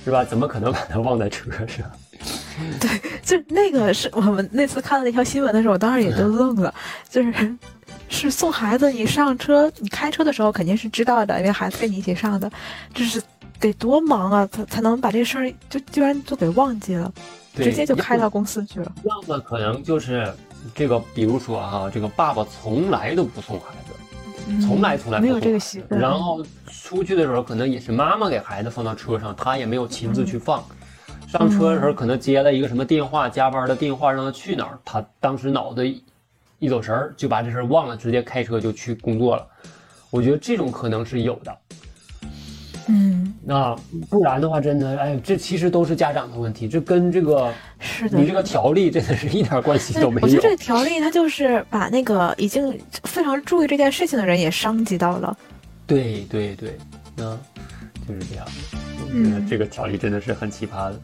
[0.07, 0.25] 是吧？
[0.25, 1.85] 怎么可能把它忘在车上？
[2.79, 2.89] 对，
[3.23, 6.73] 就那个是我们那次看到那条新闻的时候，我当时也就愣了，
[7.11, 7.57] 就是
[8.09, 12.49] 是送孩子，你上车，你开车的时候肯定是知道的，因为孩子跟你一起上的，
[12.95, 13.21] 这是
[13.59, 17.13] 得多忙啊，才才能把这事儿就居然就给忘记了，
[17.57, 18.93] 直接就开到公司去了。
[19.03, 20.33] 要么可能就是
[20.73, 23.93] 这个，比如说哈、啊，这个爸爸从来都不送孩子。
[24.61, 30.65] 从来从来没有这个习惯，然后出去的时候可能也是妈妈给孩子放到车上，他也没有亲自去放。
[31.29, 35.85] 上车的时候可能接了一个什么电话，加班的电话让他去哪儿，他当时脑子
[36.59, 39.47] 一走神儿就把这事儿忘了，直接开车就去工作了。
[40.11, 41.59] 我觉得这种可能是有的。
[42.89, 43.76] 嗯，那
[44.09, 50.26] 不然的话，真的，哎，这其实都是家长的问题，这跟这个是的，你这个条例真的是一点关系都没有。
[50.26, 55.37] 我觉得这个条例它就是把那个已经非常注意这件事情的人也伤及到了。
[55.84, 56.78] 对对对，
[57.16, 57.37] 那
[58.07, 58.47] 就是这样。
[59.01, 61.01] 我觉得这个条例真的是很奇葩的。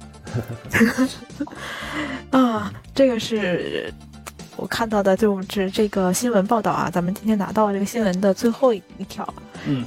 [2.38, 3.92] 啊，这个是
[4.56, 9.26] 我看到的，就是这个新闻报道啊，咱们今天拿到这个新闻的最后一条。
[9.66, 9.84] 嗯。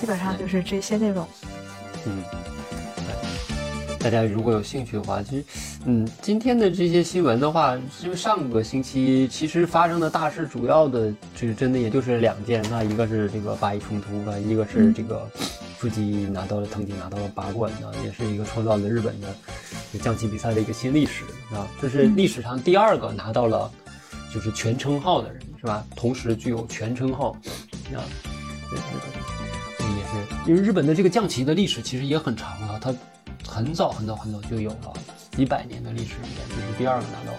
[0.00, 1.26] 基本上就是这些内容。
[2.06, 2.22] 嗯，
[3.98, 5.44] 大家如果有兴趣的话，其实，
[5.84, 15.30] 嗯，今天的这些新闻的话，因为上个星期其实发生的大事，主要的就是真的也就是两件，那一个是这个巴以冲突啊，一个是这个
[15.78, 19.28] 腹肌拿到了藤井拿到了八冠啊，也是一个创造了日本的
[20.02, 21.22] 将棋比赛的一个新历史
[21.54, 23.70] 啊，这是历史上第二个拿到了
[24.34, 25.86] 就是全称号的人是吧？
[25.94, 27.30] 同时具有全称号
[27.94, 28.02] 啊，
[28.68, 29.21] 对对。
[30.46, 32.92] 因为日本的这个将棋的历史其实也很长了，它
[33.46, 34.92] 很早很早很早就有了，
[35.36, 37.32] 几百年的历史里面，这是第二个拿到，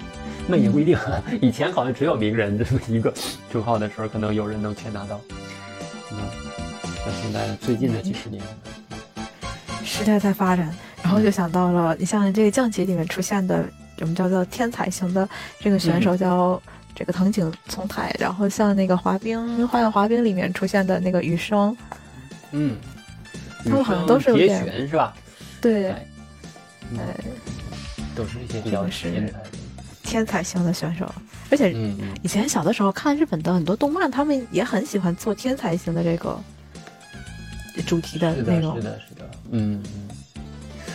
[0.47, 0.97] 那也不一定，
[1.41, 3.14] 以前好像只有名人这么一个
[3.51, 5.20] 称号的时候，可能有人能全拿到。
[6.12, 6.18] 嗯，
[7.06, 8.41] 那现在最近的几十年，
[9.84, 13.66] 时代在发展，然后就想到了，你像这个将棋里面出现的，
[13.99, 15.28] 我们叫做天才型的
[15.60, 16.62] 这个选手叫
[16.95, 21.76] 这个藤井聪太，然后像那个滑冰花样滑冰里面出现的那个羽生，
[22.51, 22.78] 嗯。
[23.64, 25.16] 他们好像都是有点是吧？
[25.61, 26.03] 对，哎，
[28.16, 29.41] 都是一些比较天才、
[30.03, 31.09] 天才型的选手。
[31.49, 31.72] 而且
[32.22, 36.39] 以前小的时候看日本的很多动漫，他们也很喜欢做天才型的这个
[37.86, 38.76] 主题的内容。
[38.76, 40.09] 是的，是的，嗯嗯。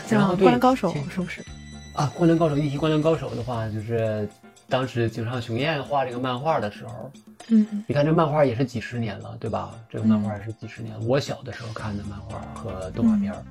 [0.06, 1.40] 像《灌篮高手》是不是？
[1.92, 4.28] 啊，《灌篮高手》一提《灌篮高手》的话，就是
[4.68, 7.10] 当时井上雄彦画这个漫画的时候。
[7.50, 9.72] 嗯，你看这漫画也是几十年了，对吧？
[9.88, 13.42] 这个漫画也是几十年，我小的时候看的漫画和动画片儿。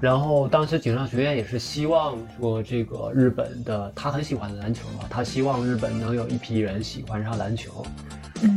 [0.00, 7.86] 然后当时井上雄彦也是希望说，这个日本的他很喜欢篮球嘛，他希望日本能有一批人喜欢上篮球。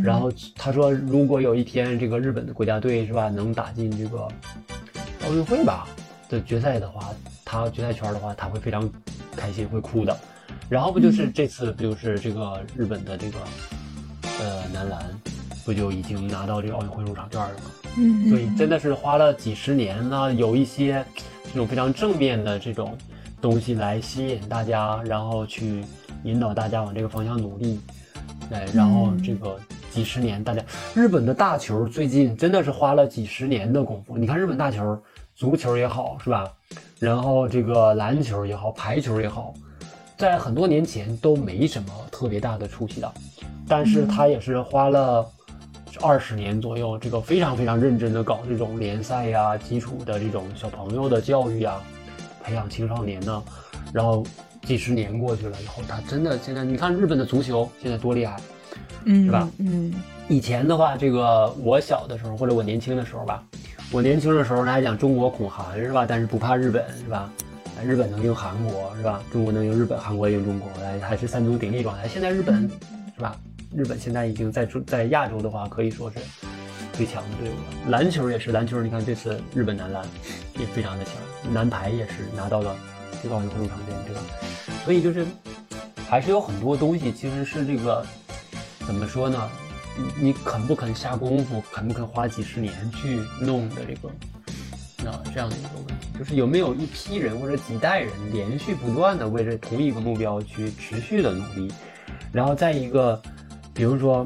[0.04, 4.28] 然后他说，如果有一天这个日本的国家队是吧，能打进这个
[5.28, 5.88] 奥运会吧
[6.28, 7.12] 的决赛的话，
[7.44, 8.90] 他决赛圈的话，他会非常
[9.38, 10.18] 开心，会哭的。
[10.70, 13.40] 然后不就是这次不就是这个日本的这个。
[14.38, 15.02] 呃，男篮
[15.64, 17.72] 不就已经拿到这个奥运会入场券了吗？
[17.96, 21.06] 嗯，所以真的是花了几十年呢，有一些
[21.46, 22.98] 这种非常正面的这种
[23.40, 25.86] 东西来吸引大家，然后去
[26.24, 27.80] 引导大家往这个方向努力。
[28.52, 29.58] 哎，然后这个
[29.90, 30.62] 几十年，大家
[30.94, 34.18] 日本的大球最近真的是花了几十年的功夫。
[34.18, 35.02] 你看日本大球，
[35.34, 36.52] 足球也好，是吧？
[37.00, 39.54] 然后这个篮球也好，排球也好，
[40.18, 43.12] 在很多年前都没什么特别大的出息的。
[43.68, 45.26] 但是他也是花了
[46.02, 51.82] 二十年左右，这个非常非常认真的搞这种联赛呀、基础的这种小朋友的教育啊，
[52.44, 53.44] 培养青少年呢。
[53.94, 54.24] 然后
[54.64, 58.38] 几十年过去了以后，他真的现在你看日本的足球现在多厉害，
[59.06, 59.50] 嗯，是吧？
[59.58, 59.94] 嗯，
[60.28, 63.44] 以前的话，这个我小的时候或者我年轻的时候吧，
[63.92, 66.06] 我年轻的时候还讲中国恐韩是吧？
[66.08, 67.32] 但是不怕日本是吧？
[67.84, 69.22] 日本能赢韩国是吧？
[69.32, 72.08] 中国能赢日本，韩国赢中国，来还是三足鼎立状态。
[72.08, 72.70] 现在日本
[73.16, 73.36] 是吧？
[73.76, 76.18] 日本现在已经在在亚洲的话，可以说是
[76.94, 77.90] 最强的队伍了。
[77.90, 80.06] 篮球也是，篮球你看这次日本男篮
[80.58, 81.14] 也非常的强，
[81.54, 82.76] 男排也是拿到了
[83.22, 84.22] 这个奥运会入场券，对吧？
[84.86, 85.26] 所以就是
[86.08, 88.06] 还是有很多东西，其实是这个
[88.86, 89.50] 怎么说呢？
[89.98, 94.10] 你你肯不肯下功夫，肯不肯花几十年去弄的这个
[95.04, 101.72] 那这样的一个问题，就是有没有一批人或者几代人连续不断的为着同一个目标去持续的努力，
[102.32, 103.22] 然后再一个。
[103.78, 104.26] 比如说，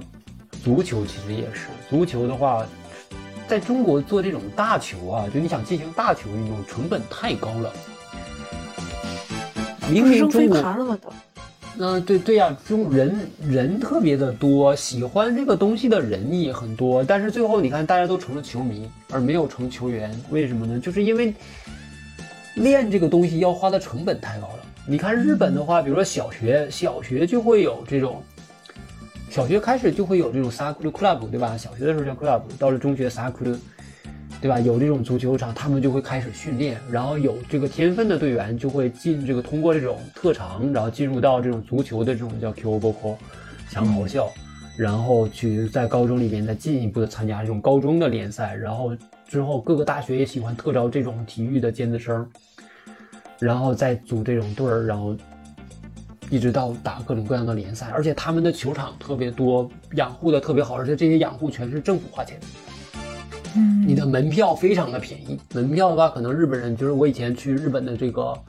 [0.63, 1.69] 足球其实也是。
[1.89, 2.63] 足球的话，
[3.47, 7.73] 在中国做这种大球啊，就你想进行大球运动，成本太高了。
[9.89, 10.99] 明明中国，
[11.79, 20.79] 嗯，对对呀，中人人特别的多，喜欢这个东西的人也很多，但是最后你看，大家都成了球迷，而没有成球员，为什么呢？
[20.79, 21.33] 就是因为
[22.63, 24.59] 练这个东西要花的成本太高了。
[24.85, 28.21] 你看日本的话，比如说小学，小学就会有这种。
[29.29, 31.55] 小学开始就会有这种 soccer club，对吧？
[31.55, 33.55] 小学的时候叫 club，到了中学 soccer，
[34.41, 34.59] 对吧？
[34.59, 43.17] 有这种足球场，他们就会开始训练，然后有这个天分的队员就会进这个通过这种特长，然后进入到这种足球的这种叫 Q b o k o
[43.69, 44.31] 强豪校，
[44.75, 48.97] 然后去在高中里面再进一步的参加这种高中的联赛，然后
[49.27, 52.27] 之后各个大学也喜欢特招这种体育的尖子生，
[53.39, 55.15] 然后再组这种队儿，然后。
[56.31, 62.39] 一直到打各种各样的联赛，而且他们的球场特别多，养护的特别好，而且这些养护全是政府花钱。
[63.55, 68.39] 嗯，你的门票非常的便宜，门票的话，可能日本人就是我以前去日本的这个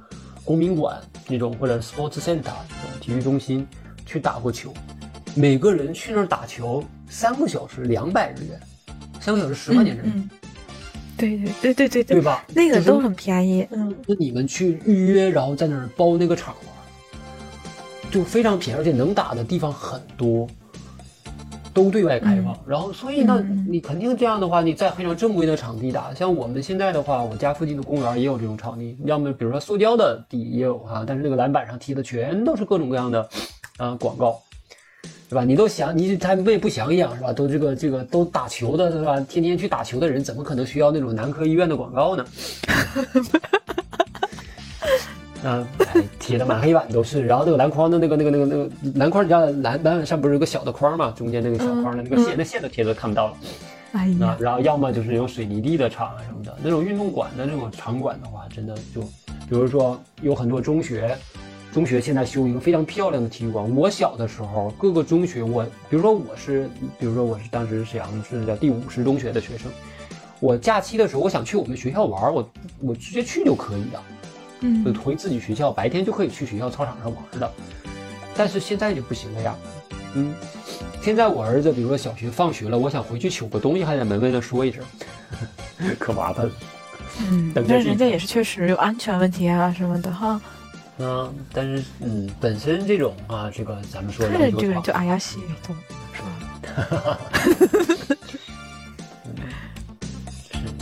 [0.45, 2.51] 公民馆那种或者 sports center 这
[2.83, 3.67] 种体育中心
[4.05, 4.75] 去打过球，
[5.35, 8.61] 每个人去那儿打球三个小时两百日元，
[9.23, 10.40] 三个小时十块钱人民币，嗯，
[11.21, 12.45] 对对对对对对，吧？
[12.55, 13.67] 那个都很便宜。
[13.71, 20.49] 嗯，那你们去预约，然后在那儿包那个场玩，就非常便宜，而且能打的地方很多，
[21.73, 22.59] 都对外开放。
[22.67, 26.13] 然后，所以呢，嗯嗯你肯定这样的话，你在非常正规的场地打。
[26.15, 33.29] 像我们现在的话，我家附近的公园也有这种场地，要么比如说塑胶的地也有啊，但是那个篮板上贴的全都是各种各样的，
[33.79, 34.41] 啊、广告。
[35.31, 35.45] 对吧？
[35.45, 37.33] 你都想，你他们也不想养是吧？
[37.33, 39.21] 都这个这个都打球的是吧？
[39.21, 42.25] 天天去打球的人，怎么可能需要那种男科医院的广告呢？
[45.45, 51.15] 啊，哎贴的满黑板都是，然后那个篮筐的那个那个那个那个篮筐，你知道篮篮板上不是有个小的框吗？
[51.17, 53.37] 中间那个小框的那个线，那线都贴的看不到了
[53.93, 59.01] 哎啊呀。，然后要么就是有水泥地的场啊什么的，那种运动馆的那种场馆的话，真的就，
[59.49, 61.17] 比如说有很多中学，
[61.73, 63.77] 中学现在修一个非常漂亮的体育馆。
[63.77, 66.69] 我小的时候，各个中学，我比如说我是，
[66.99, 69.71] 比如说我是当时沈阳市的第五十中学的学生，
[70.41, 72.51] 我假期的时候，我想去我们学校玩，我
[72.81, 74.01] 我直接去就可以的。
[74.61, 77.51] 就嗯，回自己学校，白天就可以去学校操场上玩的。
[78.37, 79.57] 但是现在就不行了呀，
[80.15, 80.35] 嗯，
[81.01, 84.85] 现在我儿子比如说小学放学了，我想回去取个东西，还得门卫那说一声，
[85.99, 86.53] 可麻烦了。
[87.31, 90.41] 嗯，但是人家也是确实有安全问题啊什么的哈。
[91.01, 95.75] 嗯，但是嗯，本身这种啊，这个咱们说看着这个人篮球场就哎呀西懂
[96.13, 97.19] 是吧？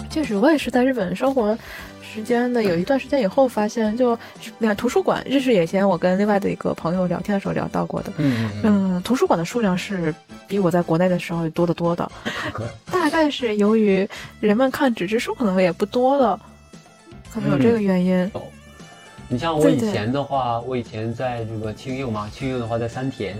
[0.10, 1.56] 确实，我也是在日本生活
[2.02, 4.18] 时间的有一段时间以后，发现就
[4.58, 8.10] 那图书馆，日式以前我跟另外的一个朋友聊天的时候聊到过的。
[8.16, 10.12] 嗯嗯嗯，嗯，图书馆的数量是
[10.48, 12.10] 比我在国内的时候多得多的，
[12.90, 14.08] 大概是由于
[14.40, 16.40] 人们看纸质书可能也不多了，
[17.32, 18.28] 可能有这个原因。
[19.30, 23.36] 你像我以前的话，我以前在这个青佑嘛，青佑的话在三田，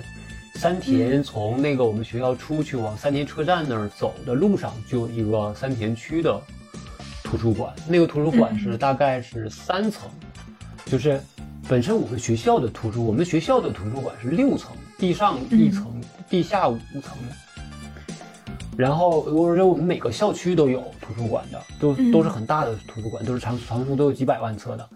[0.56, 6.38] 三田从那个我们学校出去往三田车站那儿走的路上，就有一个三田区的
[7.24, 7.72] 图书馆。
[7.86, 10.10] 那个图书馆是嗯大概是三层，
[10.84, 11.18] 就是
[11.66, 15.86] 本身我们学校的图书，我们学校的图书馆是六层，地上一层，
[16.28, 17.16] 地下五层。
[18.76, 24.88] 然后我说我们每个校区都有图书馆的，都嗯都是很大的图书馆，都是藏藏书都有几百万册的。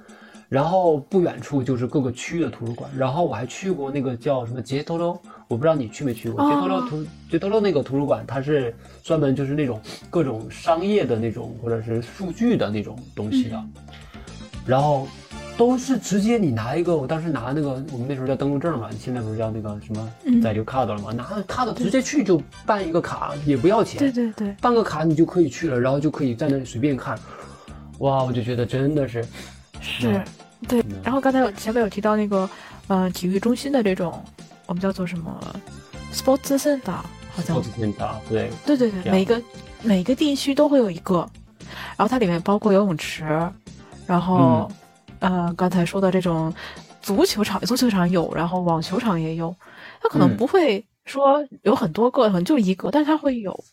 [0.52, 6.44] 然后不远处就是各个区的图书馆，然后我还去过那个叫什么杰托罗，我不知道你去没去过。
[6.44, 9.80] 哦杰托罗图杰托罗那个图书馆，它是专门就是那种
[10.10, 13.64] 各种商业的那种或者是数据的那种东西的，
[14.66, 15.08] 然后
[15.56, 20.42] 都是直接你拿一个，我当时拿那个我们那时候叫登录证嘛，现在不是叫那个什么嗯。
[20.42, 21.12] 在留 card 了吗？
[21.12, 27.18] 拿着 card 直接去就办一个卡，也不要钱，对对对，办个卡你就可以去了，然后就可以在那里随便看，
[28.00, 29.24] 哇，我就觉得真的是。
[29.84, 30.22] 是，
[30.68, 30.84] 对。
[31.02, 32.48] 然后刚才有前面有提到那个，
[32.88, 34.22] 呃，体育中心的这种，
[34.66, 35.40] 我们叫做什么
[36.12, 36.92] sports center，
[37.34, 37.56] 好像。
[37.56, 39.42] sports center，对，对对对，每个
[39.82, 41.28] 每个地区都会有一个，
[41.96, 43.24] 然后它里面包括游泳池，
[44.06, 44.70] 然后、
[45.20, 46.52] 呃刚才说的这种
[47.00, 49.54] 足球场，足球场有，然后网球场也有，
[50.00, 50.36] 它可能嗯。
[50.36, 53.64] 不会说有很多个，可能就一个，但是它会有，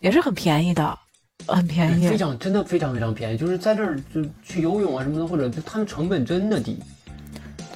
[0.00, 0.98] 也是很便宜的，
[1.46, 2.16] 很便宜非。
[2.16, 6.78] 常真的非常非常便宜，就是在这儿就去游泳啊什么的，或者就他们成本真的低。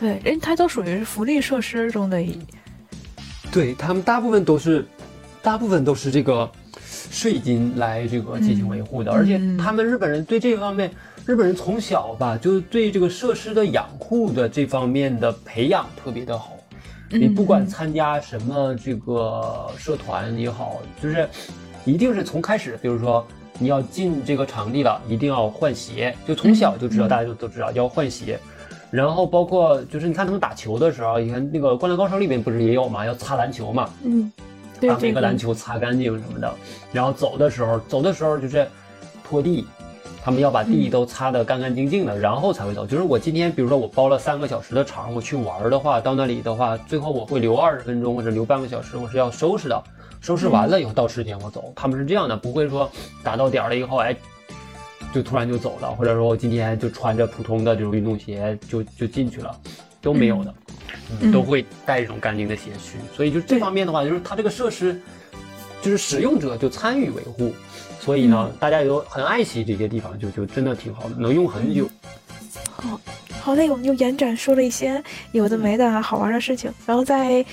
[0.01, 2.37] 对，因为它都属于是福利设施中的一，
[3.53, 4.85] 对他们大部分都是，
[5.41, 6.51] 大部分都是这个
[7.11, 10.91] 税金来这个进行维护的，嗯而且嗯他们日本人对这方面，
[11.25, 16.57] 日本人从小吧就是对这个设施的养护的这方面的培养特别的好。
[17.09, 21.29] 你不管嗯参加什么这个社团也好，就是
[21.85, 23.25] 一定是从开始，比如说
[23.63, 28.39] 你要进这个场地了，一定要换鞋，就从小就知道，大家就都知道要换鞋。
[28.91, 34.31] 然后包括就是你看他们打球的时候，你看那个《灌篮高手》里面不是也有嘛，要擦篮球嘛，嗯，
[34.81, 36.53] 对把每个篮球擦干净什么的。
[36.93, 38.67] 然后走的时候，走的时候就是
[39.25, 39.65] 拖地，
[40.23, 42.85] 他们要把地嗯都擦得干干净净的，然后才会走。
[42.85, 49.83] 就是我今天比如说我包了三个小时的场，我去玩的话，到那里的话，最后我会留二十分钟或者留半个小时，我是要收拾的。
[50.23, 52.91] 收拾完了以后到十点我走，他们是这样的，不会说
[53.25, 54.17] 打到点儿了以后，哎，
[55.13, 59.55] 就突然就走了，或者说我今天就穿着普通的这种运动鞋就就进去了，
[60.01, 60.55] 都没有的，
[61.21, 62.99] 嗯都会带这种干净的鞋去。
[63.17, 64.99] 所以就这方面的话，就是它这个设施，
[65.83, 67.53] 就是使用者就参与维护，
[67.99, 71.91] 所以呢，大家也都很爱惜这些地方，就就真的挺好的，能用很久。
[73.41, 75.03] 好嘞，我们就延展说了一些
[75.33, 77.45] 有的没的好玩的事情，然后在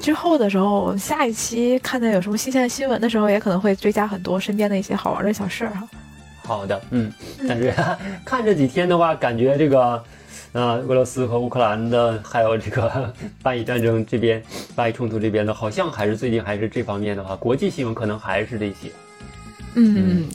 [0.00, 5.88] 之后的时候，我们下一期看到有什么新鲜的新闻的时候，也可能会追加很多身边的一些好玩的小事儿哈。
[6.42, 7.12] 好的，嗯，
[7.48, 7.72] 但是
[8.24, 10.04] 看这几天的话，感觉这个，
[10.52, 13.12] 呃，俄罗斯和乌克兰的，还有这个
[13.42, 14.42] 巴以战争这边，
[14.74, 18.90] 巴以冲突这边的，好像还是最近还是这方面的话，国际新闻可能还是这些。
[19.74, 20.26] 嗯，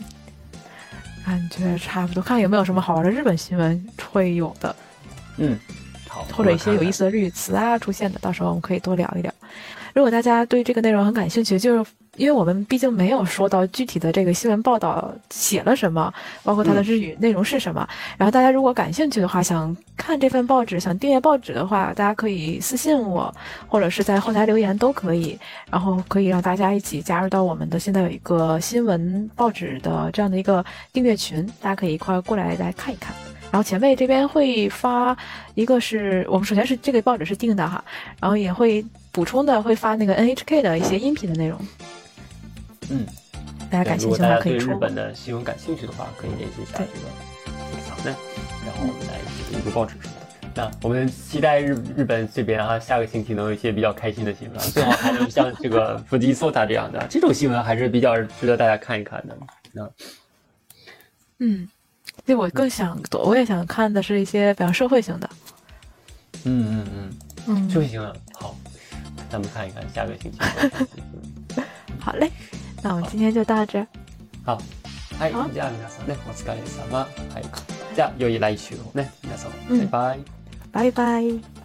[1.32, 4.76] 感觉差不多，看有没有什么好玩的日本新闻会有的。
[5.38, 5.58] 嗯，
[6.10, 9.34] 好，或者一些有意思的日语词啊出现的，到时候我们可以多聊一聊。
[9.94, 17.88] 如果大家对这个内容很感兴趣，就是因为我们毕竟没有说到具体的这个新闻报道写了什么，包括它的日语内容是什么。
[18.18, 23.34] 然后大家如果感兴趣的话，想看这份报纸，想订阅报纸的话，大家可以私信我，
[23.66, 25.40] 或者是在后台留言都可以。
[25.70, 33.16] 然后可以让大家一起加入到我们的现在有一个新闻报纸的这样的一个订阅群，大家可以一块过来来看一看。
[33.50, 35.16] 然后前辈这边会发
[35.56, 37.82] 一个是我们首先是这个报纸是订的哈，
[38.20, 41.58] 然后也会补充的会发那个 NHK 的一些音频的内容。
[42.92, 43.06] 嗯，
[43.70, 46.90] 大家感兴趣的话可以对日本的新闻感兴趣的话，可以联系一下这个
[47.72, 48.14] 这个访问，
[48.66, 49.18] 然后我们来
[49.58, 50.22] 一个报纸什么的。
[50.54, 57.08] 那我们期待日日本这边啊，下个星期能有一些比较开心的新闻，最好还能像这个伏吉索塔这样的。
[57.10, 59.38] 这种新闻，还是比较值得大家看一看的。
[59.72, 59.90] 那
[61.40, 61.70] 嗯。
[62.26, 65.30] 就我更想，我也想看的是一些比较社会性的。
[66.44, 67.18] 嗯嗯嗯。
[67.48, 68.56] 嗯，社会性的好，
[69.30, 70.38] 咱们看一看下个星期。
[72.00, 72.30] 好嘞，
[72.83, 73.87] 那我们今天就到这。
[74.45, 74.59] 好，
[75.19, 76.99] はい、じゃあ皆さんね、お疲れ様。
[76.99, 77.45] はい、
[77.95, 80.25] じゃあ良い来週をね、皆さん、バイバイ。
[80.73, 81.60] バイバイ。